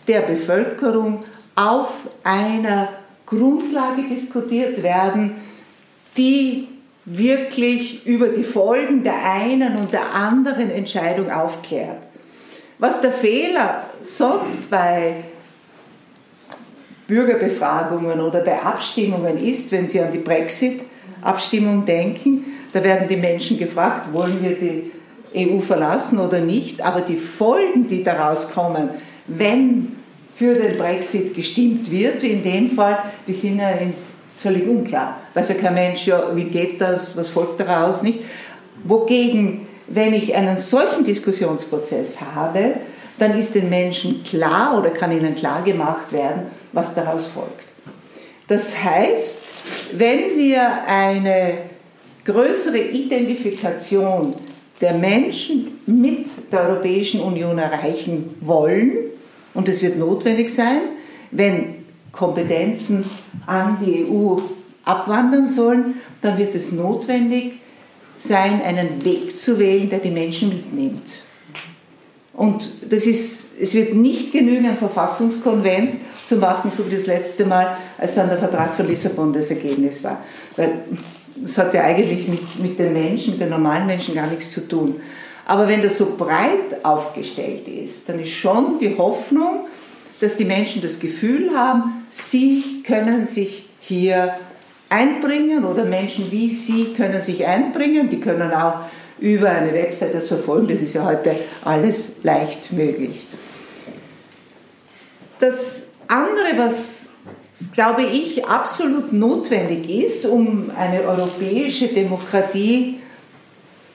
der 0.09 0.23
Bevölkerung 0.23 1.21
auf 1.55 2.09
einer 2.25 2.89
Grundlage 3.27 4.03
diskutiert 4.03 4.83
werden, 4.83 5.37
die 6.17 6.69
wirklich 7.05 8.07
über 8.07 8.29
die 8.29 8.43
Folgen 8.43 9.05
der 9.05 9.25
einen 9.25 9.77
und 9.77 9.93
der 9.93 10.15
anderen 10.15 10.71
Entscheidung 10.71 11.31
aufklärt. 11.31 11.99
Was 12.79 13.01
der 13.01 13.13
Fehler 13.13 13.85
sonst 14.03 14.71
bei 14.71 15.25
Bürgerbefragungen 17.07 18.21
oder 18.21 18.41
bei 18.41 18.63
Abstimmungen 18.63 19.39
ist, 19.39 19.71
wenn 19.73 19.87
Sie 19.87 20.01
an 20.01 20.13
die 20.13 20.19
Brexit-Abstimmung 20.19 21.85
denken, 21.85 22.45
da 22.73 22.83
werden 22.83 23.09
die 23.09 23.17
Menschen 23.17 23.59
gefragt, 23.59 24.13
wollen 24.13 24.43
wir 24.43 24.57
die 24.57 24.93
EU 25.35 25.61
verlassen 25.61 26.19
oder 26.19 26.41
nicht, 26.41 26.83
aber 26.83 27.03
die 27.03 27.17
Folgen, 27.17 27.89
die 27.89 28.03
daraus 28.03 28.51
kommen, 28.51 28.91
wenn 29.27 29.97
für 30.37 30.55
den 30.55 30.79
Brexit 30.79 31.35
gestimmt 31.35 31.91
wird, 31.91 32.23
wie 32.23 32.31
in 32.31 32.43
dem 32.43 32.71
Fall, 32.71 32.99
die 33.27 33.33
sind 33.33 33.59
ja 33.59 33.71
völlig 34.39 34.67
unklar. 34.67 35.21
Weiß 35.35 35.51
ja 35.51 35.55
kein 35.55 35.75
Mensch, 35.75 36.07
ja, 36.07 36.35
wie 36.35 36.45
geht 36.45 36.81
das, 36.81 37.17
was 37.17 37.29
folgt 37.29 37.61
daraus, 37.61 38.03
nicht? 38.03 38.21
Wogegen, 38.85 39.67
wenn 39.87 40.15
ich 40.15 40.35
einen 40.35 40.57
solchen 40.57 41.05
Diskussionsprozess 41.05 42.19
habe, 42.35 42.75
dann 43.19 43.39
ist 43.39 43.55
den 43.55 43.69
Menschen 43.69 44.25
klar 44.25 44.79
oder 44.79 44.91
kann 44.91 45.13
ihnen 45.13 45.35
klar 45.35 45.63
gemacht 45.63 46.11
werden, 46.11 46.47
was 46.73 46.95
daraus 46.95 47.27
folgt. 47.27 47.67
Das 48.49 48.83
heißt, 48.83 49.43
wenn 49.93 50.39
wir 50.39 50.85
eine 50.87 51.59
größere 52.25 52.79
Identifikation 52.79 54.35
der 54.81 54.95
Menschen 54.95 55.81
mit 55.87 56.27
der 56.51 56.69
Europäischen 56.69 57.21
Union 57.21 57.59
erreichen 57.59 58.37
wollen, 58.41 58.93
und 59.53 59.69
es 59.69 59.83
wird 59.83 59.99
notwendig 59.99 60.51
sein, 60.51 60.79
wenn 61.33 61.81
Kompetenzen 62.13 63.05
an 63.47 63.79
die 63.85 64.07
EU 64.09 64.37
abwandern 64.85 65.49
sollen, 65.49 65.95
dann 66.23 66.39
wird 66.39 66.55
es 66.55 66.73
notwendig 66.73 67.55
sein, 68.17 68.63
einen 68.63 69.05
Weg 69.05 69.37
zu 69.37 69.59
wählen, 69.59 69.89
der 69.89 69.99
die 69.99 70.11
Menschen 70.11 70.51
mitnimmt. 70.51 71.23
Und 72.33 72.71
das 72.89 73.07
ist, 73.07 73.61
es 73.61 73.75
wird 73.75 73.95
nicht 73.95 74.33
genügen, 74.33 74.67
ein 74.67 74.77
Verfassungskonvent 74.77 75.97
zu 76.25 76.37
machen, 76.37 76.71
so 76.71 76.89
wie 76.89 76.95
das 76.95 77.07
letzte 77.07 77.45
Mal, 77.45 77.77
als 77.99 78.15
dann 78.15 78.29
der 78.29 78.39
Vertrag 78.39 78.75
von 78.75 78.87
Lissabon 78.87 79.33
das 79.33 79.51
Ergebnis 79.51 80.03
war. 80.05 80.23
Weil 80.57 80.83
das 81.37 81.59
hat 81.59 81.75
ja 81.75 81.85
eigentlich 81.85 82.29
mit, 82.29 82.61
mit 82.61 82.79
den 82.79 82.93
Menschen, 82.93 83.33
mit 83.33 83.41
den 83.41 83.51
normalen 83.51 83.87
Menschen 83.87 84.15
gar 84.15 84.27
nichts 84.27 84.53
zu 84.53 84.67
tun. 84.67 85.01
Aber 85.47 85.67
wenn 85.67 85.83
das 85.83 85.99
so 85.99 86.17
breit 86.17 86.85
aufgestellt 86.85 87.67
ist, 87.67 88.09
dann 88.09 88.21
ist 88.21 88.31
schon 88.31 88.79
die 88.79 88.97
Hoffnung, 88.97 89.67
dass 90.21 90.37
die 90.37 90.45
Menschen 90.45 90.83
das 90.83 91.01
Gefühl 91.01 91.51
haben, 91.57 92.05
sie 92.09 92.83
können 92.87 93.27
sich 93.27 93.67
hier 93.81 94.35
einbringen 94.91 95.65
oder 95.65 95.85
Menschen 95.85 96.31
wie 96.31 96.51
sie 96.51 96.93
können 96.97 97.23
sich 97.23 97.47
einbringen. 97.47 98.11
Die 98.11 98.21
können 98.21 98.53
auch 98.53 98.81
über 99.19 99.51
eine 99.51 99.73
Website 99.73 100.15
das 100.15 100.29
verfolgen. 100.29 100.69
Das 100.69 100.81
ist 100.81 100.95
ja 100.95 101.05
heute 101.05 101.35
alles 101.65 102.23
leicht 102.23 102.73
möglich. 102.73 103.27
Das 105.39 105.89
andere, 106.09 106.59
was 106.59 107.00
glaube 107.73 108.03
ich 108.03 108.47
absolut 108.47 109.13
notwendig 109.13 109.89
ist, 109.89 110.27
um 110.27 110.71
eine 110.77 111.03
europäische 111.03 111.89
Demokratie 111.89 113.01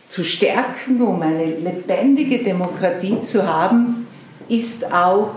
zu 0.08 0.24
stärken, 0.24 1.02
um 1.02 1.22
eine 1.22 1.46
lebendige 1.46 2.44
Demokratie 2.44 3.20
zu 3.20 3.48
haben, 3.48 4.08
ist 4.48 4.92
auch 4.94 5.32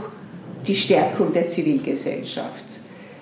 die 0.67 0.77
Stärkung 0.77 1.33
der 1.33 1.49
Zivilgesellschaft. 1.49 2.65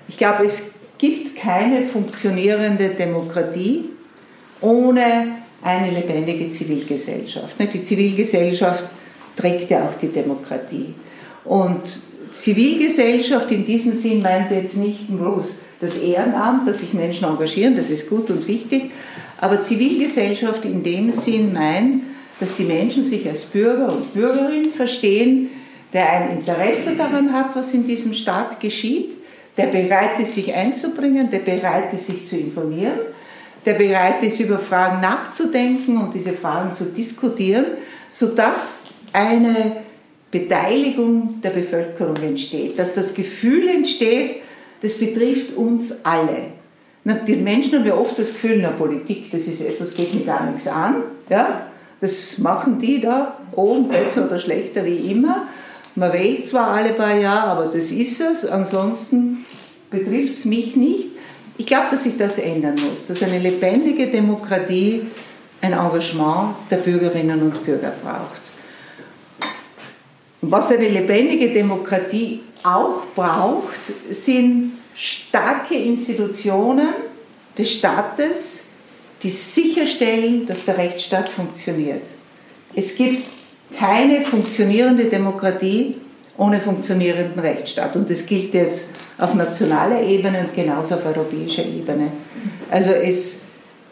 Ich 0.09 0.17
glaube, 0.17 0.45
es 0.45 0.73
gibt 0.99 1.37
keine 1.37 1.83
funktionierende 1.83 2.91
Demokratie 2.91 3.91
ohne 4.61 5.29
eine 5.63 5.91
lebendige 5.91 6.49
Zivilgesellschaft. 6.49 7.57
Die 7.59 7.83
Zivilgesellschaft 7.83 8.85
trägt 9.37 9.71
ja 9.71 9.85
auch 9.85 9.95
die 10.01 10.09
Demokratie. 10.09 10.95
Und 11.45 12.01
Zivilgesellschaft 12.37 13.51
in 13.51 13.65
diesem 13.65 13.93
Sinn 13.93 14.23
meint 14.23 14.51
jetzt 14.51 14.77
nicht 14.77 15.09
bloß 15.09 15.59
das 15.81 15.99
Ehrenamt, 15.99 16.67
dass 16.67 16.81
sich 16.81 16.95
Menschen 16.95 17.25
engagieren, 17.25 17.77
das 17.77 17.91
ist 17.91 18.09
gut 18.09 18.31
und 18.31 18.47
wichtig, 18.47 18.91
aber 19.39 19.61
Zivilgesellschaft 19.61 20.65
in 20.65 20.83
dem 20.83 21.11
Sinn 21.11 21.53
meint, 21.53 22.03
dass 22.41 22.57
die 22.57 22.65
Menschen 22.65 23.05
sich 23.05 23.29
als 23.29 23.45
Bürger 23.45 23.93
und 23.93 24.15
Bürgerin 24.15 24.73
verstehen, 24.73 25.51
der 25.93 26.11
ein 26.11 26.39
Interesse 26.39 26.95
daran 26.97 27.33
hat, 27.33 27.57
was 27.57 27.73
in 27.73 27.87
diesem 27.87 28.13
Staat 28.13 28.61
geschieht, 28.61 29.15
der 29.57 29.67
bereit 29.67 30.21
ist, 30.21 30.35
sich 30.35 30.55
einzubringen, 30.55 31.31
der 31.31 31.39
bereit 31.39 31.93
ist, 31.95 32.07
sich 32.07 32.29
zu 32.29 32.37
informieren, 32.37 32.99
der 33.65 33.75
bereit 33.75 34.23
ist, 34.23 34.41
über 34.41 34.59
Fragen 34.59 35.01
nachzudenken 35.01 35.99
und 35.99 36.15
diese 36.15 36.33
Fragen 36.33 36.75
zu 36.75 36.85
diskutieren, 36.85 37.65
sodass 38.11 38.83
eine 39.13 39.86
Beteiligung 40.31 41.41
der 41.43 41.51
Bevölkerung 41.51 42.17
entsteht, 42.17 42.79
dass 42.79 42.95
das 42.95 43.15
Gefühl 43.15 43.69
entsteht, 43.69 44.37
das 44.83 44.99
betrifft 44.99 45.57
uns 45.57 46.05
alle. 46.05 46.49
Die 47.27 47.37
Menschen 47.37 47.79
haben 47.79 47.87
ja 47.87 47.95
oft 47.95 48.19
das 48.19 48.29
Gefühl, 48.29 48.59
na 48.61 48.71
Politik, 48.71 49.31
das 49.31 49.43
ist 49.43 49.61
etwas, 49.61 49.95
geht 49.95 50.13
mir 50.15 50.25
gar 50.25 50.45
nichts 50.45 50.67
an. 50.67 51.05
Ja? 51.31 51.69
Das 52.01 52.39
machen 52.39 52.79
die 52.79 53.01
da, 53.01 53.39
oben 53.53 53.89
besser 53.89 54.27
oder 54.27 54.39
schlechter 54.39 54.85
wie 54.85 55.13
immer. 55.13 55.47
Man 55.95 56.13
wählt 56.13 56.45
zwar 56.45 56.69
alle 56.69 56.91
paar 56.91 57.17
Jahre, 57.17 57.53
aber 57.53 57.67
das 57.67 57.91
ist 57.91 58.21
es. 58.21 58.45
Ansonsten 58.45 59.47
betrifft 59.91 60.33
es 60.33 60.45
mich 60.45 60.77
nicht. 60.77 61.09
Ich 61.59 61.67
glaube, 61.67 61.87
dass 61.91 62.05
sich 62.05 62.19
das 62.19 62.39
ändern 62.39 62.75
muss, 62.75 63.07
dass 63.07 63.23
eine 63.23 63.39
lebendige 63.39 64.09
Demokratie 64.09 65.03
ein 65.63 65.73
Engagement 65.73 66.55
der 66.71 66.77
Bürgerinnen 66.77 67.41
und 67.41 67.65
Bürger 67.65 67.93
braucht. 68.03 68.46
Was 70.49 70.71
eine 70.71 70.89
lebendige 70.89 71.53
Demokratie 71.53 72.41
auch 72.63 73.07
braucht, 73.15 73.81
sind 74.11 74.73
starke 74.95 75.75
Institutionen 75.75 76.89
des 77.57 77.73
Staates, 77.73 78.69
die 79.23 79.31
sicherstellen, 79.31 80.47
dass 80.47 80.65
der 80.65 80.79
Rechtsstaat 80.79 81.29
funktioniert. 81.29 82.03
Es 82.75 82.95
gibt 82.95 83.25
keine 83.79 84.21
funktionierende 84.21 85.07
Demokratie 85.07 85.97
ohne 86.39 86.61
funktionierenden 86.61 87.41
Rechtsstaat. 87.41 87.97
Und 87.97 88.09
das 88.11 88.27
gilt 88.27 88.55
jetzt 88.55 88.91
auf 89.19 89.35
nationaler 89.35 90.03
Ebene 90.03 90.41
und 90.41 90.55
genauso 90.55 90.97
auf 90.97 91.07
europäischer 91.07 91.65
Ebene. 91.65 92.13
Also 92.71 92.91
es 92.91 93.39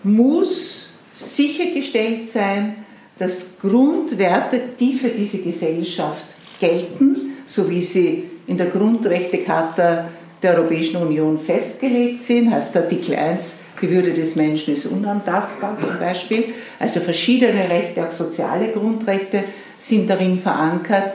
muss 0.03 0.91
sichergestellt 1.11 2.27
sein, 2.27 2.77
dass 3.19 3.59
Grundwerte, 3.61 4.61
die 4.79 4.93
für 4.93 5.09
diese 5.09 5.39
Gesellschaft 5.39 6.34
gelten, 6.61 7.37
so 7.47 7.69
wie 7.69 7.83
sie 7.83 8.25
in 8.47 8.57
der 8.57 8.67
Grundrechtecharta 8.67 10.07
der 10.43 10.57
Europäischen 10.57 10.97
Union 10.97 11.39
festgelegt 11.39 12.23
sind, 12.23 12.51
heißt 12.53 12.77
Artikel 12.77 13.17
1, 13.17 13.55
die 13.81 13.91
Würde 13.91 14.13
des 14.13 14.37
Menschen 14.37 14.75
ist 14.75 14.87
unantastbar 14.87 15.77
zum 15.81 15.99
Beispiel. 15.99 16.45
Also 16.79 17.01
verschiedene 17.01 17.69
Rechte, 17.69 18.07
auch 18.07 18.13
soziale 18.13 18.69
Grundrechte 18.69 19.45
sind 19.79 20.09
darin 20.09 20.39
verankert, 20.39 21.15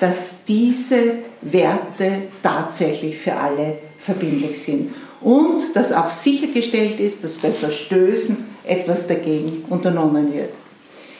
dass 0.00 0.44
diese 0.44 1.16
Werte 1.42 2.22
tatsächlich 2.42 3.18
für 3.18 3.34
alle 3.34 3.78
verbindlich 3.98 4.62
sind. 4.62 4.94
Und 5.20 5.74
dass 5.74 5.92
auch 5.92 6.10
sichergestellt 6.10 7.00
ist, 7.00 7.24
dass 7.24 7.34
bei 7.34 7.50
Verstößen 7.50 8.36
etwas 8.64 9.08
dagegen 9.08 9.64
unternommen 9.68 10.32
wird. 10.32 10.50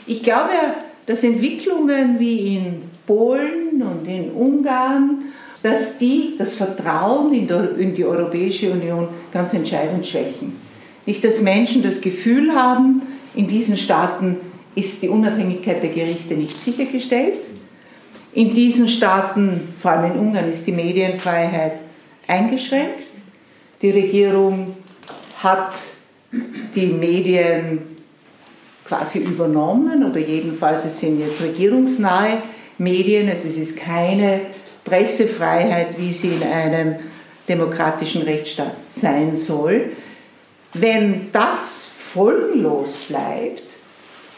Ich 0.07 0.23
glaube, 0.23 0.53
dass 1.09 1.25
Entwicklungen 1.25 2.21
wie 2.21 2.57
in 2.57 2.75
Polen 3.05 3.83
und 3.83 4.07
in 4.07 4.31
Ungarn 4.31 5.33
dass 5.63 5.99
die 5.99 6.35
das 6.39 6.55
Vertrauen 6.55 7.33
in, 7.33 7.95
die 7.95 8.05
Europäische 8.05 8.71
Union 8.71 9.09
ganz 9.33 9.55
entscheidend 9.55 10.07
schwächen. 10.07 10.57
Nicht, 11.05 11.25
dass 11.25 11.41
Menschen 11.41 11.83
das 11.83 12.01
Gefühl 12.01 12.55
haben, 12.55 13.03
in 13.35 13.49
diesen 13.49 13.77
Staaten 13.77 14.37
ist 14.75 15.03
die 15.03 15.09
Unabhängigkeit 15.09 15.83
der 15.83 15.91
Gerichte 15.91 16.35
nicht 16.35 16.61
sichergestellt. 16.61 17.41
In 18.35 18.55
diesen 18.55 18.89
Staaten, 18.89 19.75
vor 19.81 19.93
allem 19.93 20.13
in 20.13 20.19
Ungarn, 20.19 20.49
ist 20.49 20.67
die 20.67 20.73
Medienfreiheit 20.73 21.73
eingeschränkt. 22.29 23.09
Die 23.83 23.91
Regierung 23.91 24.77
hat 25.43 25.73
die 26.75 26.87
Medien 26.87 27.81
quasi 28.89 29.19
übernommen 29.19 30.03
oder 30.03 30.19
jedenfalls 30.19 30.87
es 30.87 30.99
sind 30.99 31.21
jetzt 31.21 31.43
regierungsnahe 31.43 32.39
Medien, 32.79 33.29
also 33.29 33.47
es 33.47 33.59
ist 33.59 33.77
keine 33.77 34.41
Pressefreiheit, 34.85 35.99
wie 35.99 36.13
sie 36.13 36.29
in 36.29 36.43
einem 36.43 36.95
demokratischen 37.47 38.23
Rechtsstaat 38.23 38.77
sein 38.89 39.37
soll. 39.37 39.93
Wenn 40.73 41.31
das 41.33 41.91
folgenlos 42.13 43.07
bleibt, 43.09 43.75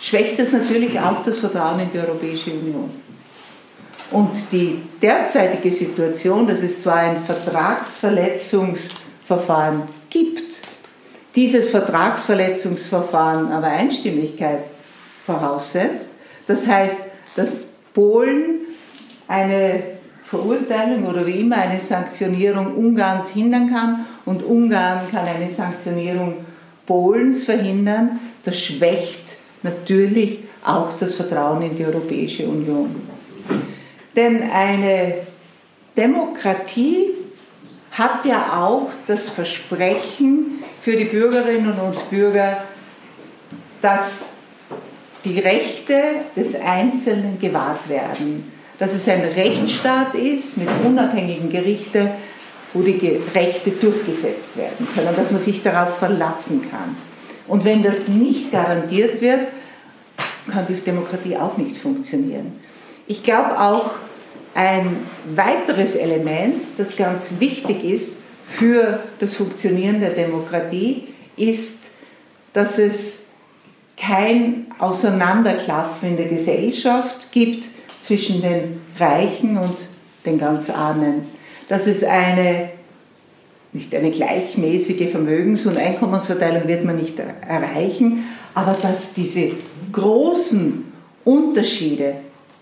schwächt 0.01 0.39
das 0.39 0.53
natürlich 0.53 0.99
auch 0.99 1.23
das 1.23 1.39
Vertrauen 1.39 1.81
in 1.81 1.91
die 1.93 1.99
Europäische 1.99 2.51
Union. 2.51 2.89
Und 4.11 4.31
die 4.51 4.81
derzeitige 5.01 5.71
Situation, 5.71 6.49
dass 6.49 6.63
es 6.63 6.83
zwar 6.83 6.97
ein 6.97 7.23
Vertragsverletzungsverfahren 7.23 9.83
gibt, 10.09 10.30
dieses 11.35 11.71
Vertragsverletzungsverfahren 11.71 13.53
aber 13.53 13.69
Einstimmigkeit 13.69 14.65
voraussetzt, 15.25 16.17
das 16.47 16.67
heißt, 16.67 17.03
dass 17.37 17.75
Polen 17.95 18.61
eine 19.29 19.83
Verurteilung 20.25 21.07
oder 21.07 21.27
wie 21.27 21.41
immer 21.41 21.57
eine 21.57 21.81
Sanktionierung 21.81 22.77
Ungarns 22.77 23.31
hindern 23.31 23.73
kann 23.73 24.07
und 24.25 24.43
Ungarn 24.45 25.01
kann 25.11 25.27
eine 25.27 25.51
Sanktionierung 25.51 26.45
Polens 26.87 27.45
verhindern, 27.45 28.19
das 28.45 28.59
schwächt 28.59 29.37
natürlich 29.63 30.41
auch 30.65 30.93
das 30.99 31.15
Vertrauen 31.15 31.63
in 31.63 31.77
die 31.77 31.85
Europäische 31.85 32.47
Union. 32.47 32.95
Denn 34.15 34.43
eine 34.51 35.15
Demokratie 35.97 37.11
hat 37.93 38.25
ja 38.25 38.61
auch 38.61 38.89
das 39.07 39.29
Versprechen 39.29 40.60
für 40.81 40.97
die 40.97 41.05
Bürgerinnen 41.05 41.79
und 41.79 42.11
Bürger, 42.11 42.65
dass 43.83 44.35
die 45.25 45.39
Rechte 45.39 46.01
des 46.37 46.55
Einzelnen 46.55 47.39
gewahrt 47.39 47.89
werden, 47.89 48.51
dass 48.79 48.95
es 48.95 49.07
ein 49.09 49.21
Rechtsstaat 49.21 50.15
ist 50.15 50.57
mit 50.57 50.69
unabhängigen 50.85 51.51
Gerichten, 51.51 52.09
wo 52.73 52.83
die 52.83 53.21
Rechte 53.35 53.73
durchgesetzt 53.73 54.57
werden 54.57 54.87
können, 54.95 55.15
dass 55.17 55.31
man 55.31 55.41
sich 55.41 55.63
darauf 55.63 55.99
verlassen 55.99 56.63
kann. 56.71 56.97
Und 57.47 57.65
wenn 57.65 57.83
das 57.83 58.09
nicht 58.09 58.53
garantiert 58.53 59.21
wird, 59.21 59.49
kann 60.51 60.67
die 60.67 60.75
Demokratie 60.75 61.37
auch 61.37 61.57
nicht 61.59 61.77
funktionieren. 61.77 62.61
Ich 63.07 63.23
glaube 63.23 63.61
auch, 63.61 63.91
ein 64.55 64.97
weiteres 65.37 65.95
Element, 65.95 66.63
das 66.77 66.97
ganz 66.97 67.35
wichtig 67.39 67.85
ist 67.85 68.23
für 68.57 69.01
das 69.19 69.35
Funktionieren 69.35 70.01
der 70.01 70.11
Demokratie, 70.11 71.05
ist, 71.37 71.85
dass 72.53 72.79
es 72.79 73.27
kein 73.97 74.67
Auseinanderklaffen 74.79 76.11
in 76.11 76.17
der 76.17 76.27
Gesellschaft 76.27 77.33
gibt 77.33 77.69
zwischen 78.03 78.43
den 78.43 78.81
Reichen 78.99 79.57
und 79.59 79.77
den 80.27 80.39
ganz 80.39 80.71
Armen. 80.71 81.27
Dass 81.69 81.87
es 81.87 82.03
eine, 82.03 82.71
nicht 83.73 83.95
eine 83.95 84.11
gleichmäßige 84.11 85.11
Vermögens- 85.11 85.67
und 85.67 85.77
Einkommensverteilung 85.77 86.67
wird 86.67 86.85
man 86.85 86.97
nicht 86.97 87.19
erreichen, 87.19 88.25
aber 88.55 88.77
dass 88.81 89.15
diese 89.15 89.53
großen 89.93 90.85
Unterschiede, 91.25 92.15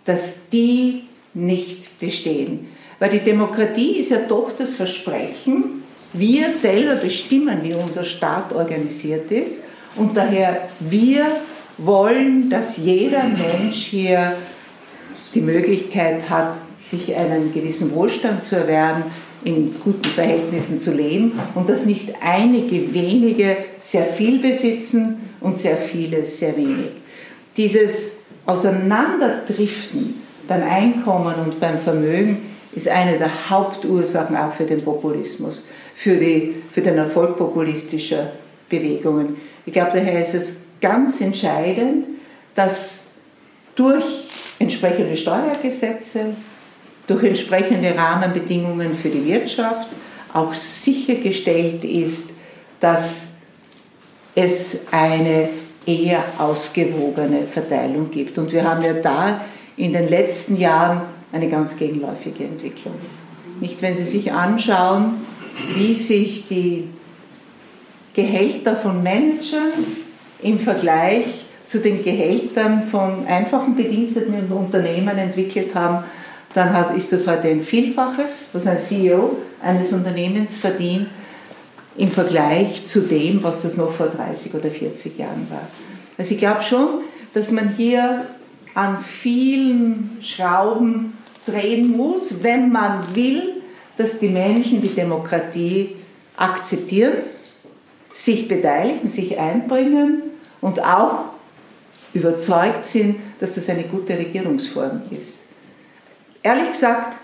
dass 0.05 0.49
die 0.49 1.05
nicht 1.35 1.99
bestehen. 1.99 2.69
Weil 2.99 3.11
die 3.11 3.21
Demokratie 3.21 3.93
ist 3.93 4.11
ja 4.11 4.19
doch 4.29 4.51
das 4.57 4.75
Versprechen, 4.75 5.78
wir 6.13 6.51
selber 6.51 6.95
bestimmen, 6.95 7.59
wie 7.63 7.75
unser 7.75 8.05
Staat 8.05 8.53
organisiert 8.53 9.31
ist 9.31 9.65
und 9.97 10.17
daher 10.17 10.69
wir 10.81 11.27
wollen, 11.77 12.51
dass 12.51 12.77
jeder 12.77 13.25
Mensch 13.25 13.77
hier 13.77 14.37
die 15.35 15.41
Möglichkeit 15.41 16.29
hat, 16.29 16.57
sich 16.81 17.15
einen 17.15 17.53
gewissen 17.53 17.95
Wohlstand 17.95 18.43
zu 18.43 18.57
erwerben, 18.57 19.05
in 19.45 19.75
guten 19.83 20.05
Verhältnissen 20.05 20.81
zu 20.81 20.93
leben 20.93 21.39
und 21.55 21.69
dass 21.69 21.87
nicht 21.87 22.15
einige 22.21 22.93
wenige 22.93 23.57
sehr 23.79 24.05
viel 24.05 24.41
besitzen 24.41 25.31
und 25.41 25.57
sehr 25.57 25.77
viele 25.77 26.25
sehr 26.25 26.57
wenig. 26.57 26.91
Dieses 27.57 28.21
Auseinanderdriften 28.47 30.21
beim 30.49 30.63
Einkommen 30.63 31.35
und 31.45 31.61
beim 31.61 31.79
Vermögen 31.79 32.39
ist 32.73 32.89
eine 32.89 33.19
der 33.19 33.51
Hauptursachen 33.51 34.37
auch 34.37 34.53
für 34.53 34.65
den 34.65 34.83
Populismus, 34.83 35.69
für, 35.99 36.15
die, 36.15 36.55
für 36.71 36.81
den 36.81 36.97
Erfolg 36.97 37.37
populistischer 37.37 38.31
Bewegungen. 38.69 39.37
Ich 39.67 39.73
glaube, 39.73 39.91
daher 39.95 40.23
ist 40.23 40.33
es 40.33 40.61
ganz 40.81 41.21
entscheidend, 41.21 42.07
dass 42.55 43.09
durch 43.75 44.05
entsprechende 44.61 45.17
Steuergesetze, 45.17 46.37
durch 47.09 47.25
entsprechende 47.25 47.97
Rahmenbedingungen 47.97 48.97
für 48.97 49.09
die 49.09 49.27
Wirtschaft 49.27 49.89
auch 50.33 50.55
sichergestellt 50.55 51.85
ist, 51.85 52.35
dass 52.79 53.33
es 54.37 54.87
eine 54.93 55.49
eher 55.85 56.23
ausgewogene 56.39 57.45
Verteilung 57.45 58.09
gibt. 58.13 58.39
Und 58.39 58.53
wir 58.53 58.63
haben 58.63 58.85
ja 58.85 58.93
da 58.93 59.45
in 59.77 59.93
den 59.93 60.09
letzten 60.09 60.57
Jahren 60.59 61.03
eine 61.33 61.49
ganz 61.49 61.77
gegenläufige 61.77 62.45
Entwicklung. 62.45 62.95
Nicht, 63.59 63.83
wenn 63.83 63.97
Sie 63.97 64.05
sich 64.05 64.31
anschauen, 64.31 65.27
wie 65.75 65.95
sich 65.95 66.47
die 66.47 66.89
Gehälter 68.15 68.77
von 68.77 69.03
Managern 69.03 69.73
im 70.43 70.59
Vergleich 70.59 71.45
zu 71.67 71.79
den 71.81 72.03
Gehältern 72.03 72.85
von 72.91 73.27
einfachen 73.27 73.77
Bediensteten 73.77 74.35
und 74.35 74.51
Unternehmen 74.51 75.19
entwickelt 75.19 75.75
haben, 75.75 76.05
dann 76.55 76.97
ist 76.97 77.13
das 77.13 77.27
heute 77.27 77.49
ein 77.49 77.63
Vielfaches, 77.63 78.51
was 78.53 78.67
ein 78.67 78.79
CEO 78.79 79.37
eines 79.63 79.93
Unternehmens 79.93 80.57
verdient, 80.57 81.09
im 81.97 82.09
Vergleich 82.09 82.85
zu 82.85 83.01
dem, 83.01 83.43
was 83.43 83.61
das 83.61 83.77
noch 83.77 83.93
vor 83.93 84.07
30 84.07 84.55
oder 84.55 84.71
40 84.71 85.19
Jahren 85.19 85.47
war. 85.51 85.69
Also 86.17 86.33
ich 86.33 86.39
glaube 86.39 86.63
schon, 86.63 87.03
dass 87.35 87.51
man 87.51 87.75
hier 87.77 88.27
an 88.75 88.99
vielen 88.99 90.17
Schrauben 90.21 91.13
drehen 91.47 91.97
muss, 91.97 92.43
wenn 92.43 92.71
man 92.71 93.15
will, 93.15 93.63
dass 93.99 94.21
die 94.21 94.29
Menschen 94.29 94.81
die 94.81 94.95
Demokratie 94.95 95.97
akzeptieren, 96.37 97.15
sich 98.15 98.49
beteiligen, 98.49 99.09
sich 99.09 99.39
einbringen 99.39 100.23
und 100.61 100.83
auch 100.83 101.27
überzeugt 102.15 102.85
sind, 102.85 103.17
dass 103.39 103.55
das 103.55 103.69
eine 103.69 103.83
gute 103.85 104.17
Regierungsform 104.17 105.03
ist. 105.11 105.49
Ehrlich 106.43 106.73
gesagt, 106.73 107.19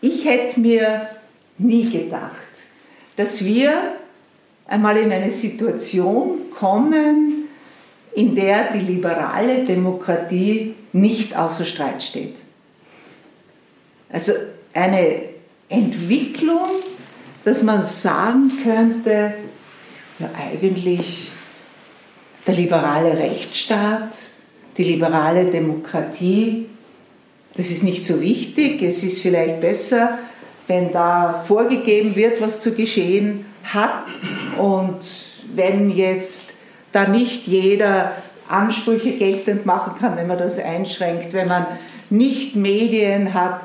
ich 0.00 0.24
hätte 0.24 0.58
mir 0.58 1.06
nie 1.58 1.88
gedacht, 1.88 2.34
dass 3.16 3.44
wir 3.44 3.72
einmal 4.66 4.96
in 4.96 5.12
eine 5.12 5.30
Situation 5.30 6.50
kommen, 6.50 7.48
in 8.14 8.34
der 8.34 8.72
die 8.72 8.80
liberale 8.80 9.64
Demokratie 9.64 10.74
nicht 10.92 11.36
außer 11.36 11.66
Streit 11.66 12.02
steht. 12.02 12.36
Also 14.10 14.32
eine 14.72 15.35
Entwicklung, 15.68 16.66
dass 17.44 17.62
man 17.62 17.82
sagen 17.82 18.50
könnte, 18.62 19.34
ja 20.18 20.30
eigentlich 20.38 21.30
der 22.46 22.54
liberale 22.54 23.18
Rechtsstaat, 23.18 24.12
die 24.76 24.84
liberale 24.84 25.46
Demokratie, 25.46 26.66
das 27.56 27.70
ist 27.70 27.82
nicht 27.82 28.04
so 28.04 28.20
wichtig, 28.20 28.82
es 28.82 29.02
ist 29.02 29.20
vielleicht 29.20 29.60
besser, 29.60 30.18
wenn 30.66 30.92
da 30.92 31.44
vorgegeben 31.46 32.14
wird, 32.16 32.40
was 32.40 32.60
zu 32.60 32.72
geschehen 32.72 33.46
hat. 33.64 34.04
Und 34.58 34.98
wenn 35.54 35.90
jetzt 35.90 36.54
da 36.92 37.08
nicht 37.08 37.46
jeder 37.46 38.12
Ansprüche 38.48 39.12
geltend 39.12 39.64
machen 39.64 39.94
kann, 39.98 40.16
wenn 40.16 40.26
man 40.26 40.38
das 40.38 40.58
einschränkt, 40.58 41.32
wenn 41.32 41.48
man 41.48 41.66
nicht 42.10 42.56
Medien 42.56 43.34
hat, 43.34 43.62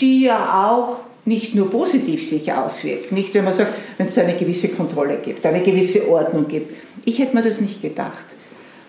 die 0.00 0.22
ja 0.22 0.70
auch 0.70 1.00
nicht 1.24 1.54
nur 1.54 1.70
positiv 1.70 2.26
sich 2.26 2.52
auswirken, 2.52 3.14
nicht 3.14 3.34
wenn 3.34 3.44
man 3.44 3.52
sagt, 3.52 3.74
wenn 3.98 4.06
es 4.06 4.16
eine 4.16 4.34
gewisse 4.34 4.68
Kontrolle 4.70 5.18
gibt, 5.22 5.44
eine 5.44 5.62
gewisse 5.62 6.08
Ordnung 6.08 6.48
gibt. 6.48 6.72
Ich 7.04 7.18
hätte 7.18 7.36
mir 7.36 7.42
das 7.42 7.60
nicht 7.60 7.82
gedacht, 7.82 8.24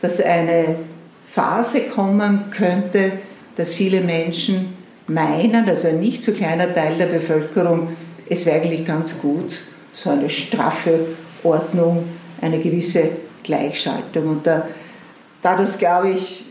dass 0.01 0.21
eine 0.21 0.75
Phase 1.27 1.81
kommen 1.81 2.45
könnte, 2.51 3.11
dass 3.55 3.73
viele 3.73 4.01
Menschen 4.01 4.73
meinen, 5.07 5.67
also 5.67 5.89
ein 5.89 5.99
nicht 5.99 6.23
so 6.23 6.31
kleiner 6.31 6.73
Teil 6.73 6.95
der 6.95 7.07
Bevölkerung, 7.07 7.89
es 8.29 8.45
wäre 8.45 8.61
eigentlich 8.61 8.85
ganz 8.85 9.19
gut, 9.19 9.59
so 9.91 10.11
eine 10.11 10.29
straffe 10.29 11.07
Ordnung, 11.43 12.05
eine 12.41 12.59
gewisse 12.59 13.09
Gleichschaltung. 13.43 14.27
Und 14.27 14.47
da, 14.47 14.67
da 15.41 15.57
das, 15.57 15.77
glaube 15.77 16.11
ich, 16.11 16.45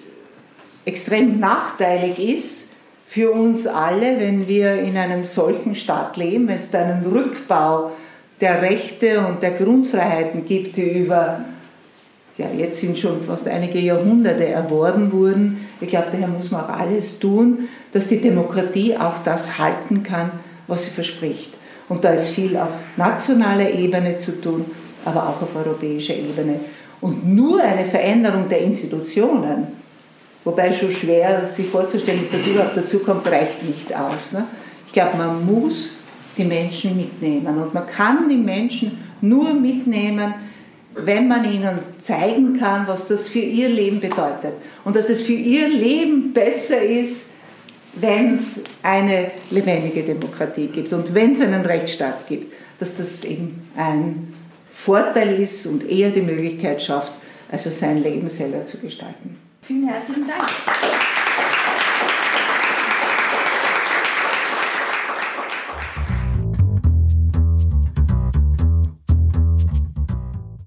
extrem 0.85 1.39
nachteilig 1.39 2.19
ist 2.19 2.68
für 3.09 3.31
uns 3.31 3.67
alle, 3.67 4.21
wenn 4.21 4.47
wir 4.49 4.75
in 4.75 4.99
einem 4.99 5.25
solchen 5.25 5.75
Staat 5.75 6.19
leben, 6.19 6.47
wenn 6.47 6.59
es 6.59 6.71
da 6.71 6.83
einen 6.83 7.07
Rückbau 7.07 7.93
der 8.43 8.61
Rechte 8.61 9.27
und 9.27 9.43
der 9.43 9.53
Grundfreiheiten 9.53 10.45
gibt, 10.45 10.77
die 10.77 10.91
über, 10.91 11.41
ja, 12.37 12.47
jetzt 12.55 12.81
sind 12.81 12.99
schon 12.99 13.23
fast 13.23 13.49
einige 13.49 13.79
Jahrhunderte 13.79 14.47
erworben 14.47 15.11
wurden. 15.11 15.67
Ich 15.81 15.89
glaube, 15.89 16.09
daher 16.13 16.29
muss 16.29 16.51
man 16.51 16.67
auch 16.67 16.69
alles 16.69 17.19
tun, 17.19 17.69
dass 17.93 18.09
die 18.09 18.21
Demokratie 18.21 18.95
auch 18.95 19.19
das 19.25 19.59
halten 19.59 20.03
kann, 20.03 20.31
was 20.67 20.85
sie 20.85 20.91
verspricht. 20.91 21.55
Und 21.89 22.05
da 22.05 22.11
ist 22.11 22.29
viel 22.29 22.59
auf 22.59 22.69
nationaler 22.99 23.71
Ebene 23.71 24.19
zu 24.19 24.39
tun, 24.39 24.67
aber 25.07 25.31
auch 25.31 25.41
auf 25.41 25.57
europäischer 25.57 26.15
Ebene. 26.15 26.61
Und 27.01 27.27
nur 27.27 27.63
eine 27.63 27.87
Veränderung 27.87 28.51
der 28.51 28.61
Institutionen 28.61 29.78
wobei 30.45 30.73
schon 30.73 30.91
schwer 30.91 31.49
sich 31.55 31.67
vorzustellen 31.67 32.23
ist, 32.23 32.33
dass 32.33 32.47
überhaupt 32.47 32.77
dazu 32.77 33.01
kommt, 33.01 33.27
reicht 33.27 33.63
nicht 33.63 33.95
aus. 33.95 34.33
Ne? 34.33 34.45
Ich 34.87 34.93
glaube, 34.93 35.17
man 35.17 35.45
muss 35.45 35.93
die 36.37 36.45
Menschen 36.45 36.97
mitnehmen 36.97 37.63
und 37.63 37.75
man 37.75 37.87
kann 37.87 38.29
die 38.29 38.37
Menschen 38.37 38.99
nur 39.21 39.53
mitnehmen, 39.53 40.35
wenn 40.95 41.29
man 41.29 41.45
ihnen 41.45 41.79
zeigen 42.01 42.59
kann, 42.59 42.87
was 42.87 43.07
das 43.07 43.29
für 43.29 43.41
ihr 43.41 43.69
Leben 43.69 44.01
bedeutet. 44.01 44.55
Und 44.85 44.97
dass 44.97 45.11
es 45.11 45.23
für 45.23 45.33
ihr 45.33 45.69
Leben 45.69 46.33
besser 46.33 46.81
ist, 46.81 47.31
wenn 47.95 48.35
es 48.35 48.63
eine 48.83 49.33
lebendige 49.51 50.03
Demokratie 50.03 50.67
gibt 50.67 50.93
und 50.93 51.15
wenn 51.15 51.33
es 51.33 51.41
einen 51.41 51.65
Rechtsstaat 51.65 52.27
gibt, 52.27 52.53
dass 52.79 52.97
das 52.97 53.25
eben 53.25 53.69
ein 53.77 54.33
Vorteil 54.73 55.41
ist 55.41 55.67
und 55.67 55.89
eher 55.89 56.11
die 56.11 56.21
Möglichkeit 56.21 56.81
schafft, 56.83 57.13
also 57.51 57.71
sein 57.71 58.03
Leben 58.03 58.29
selber 58.29 58.65
zu 58.65 58.79
gestalten. 58.79 59.37
Vielen 59.69 59.87
herzlichen 59.87 60.27
Dank. 60.27 61.18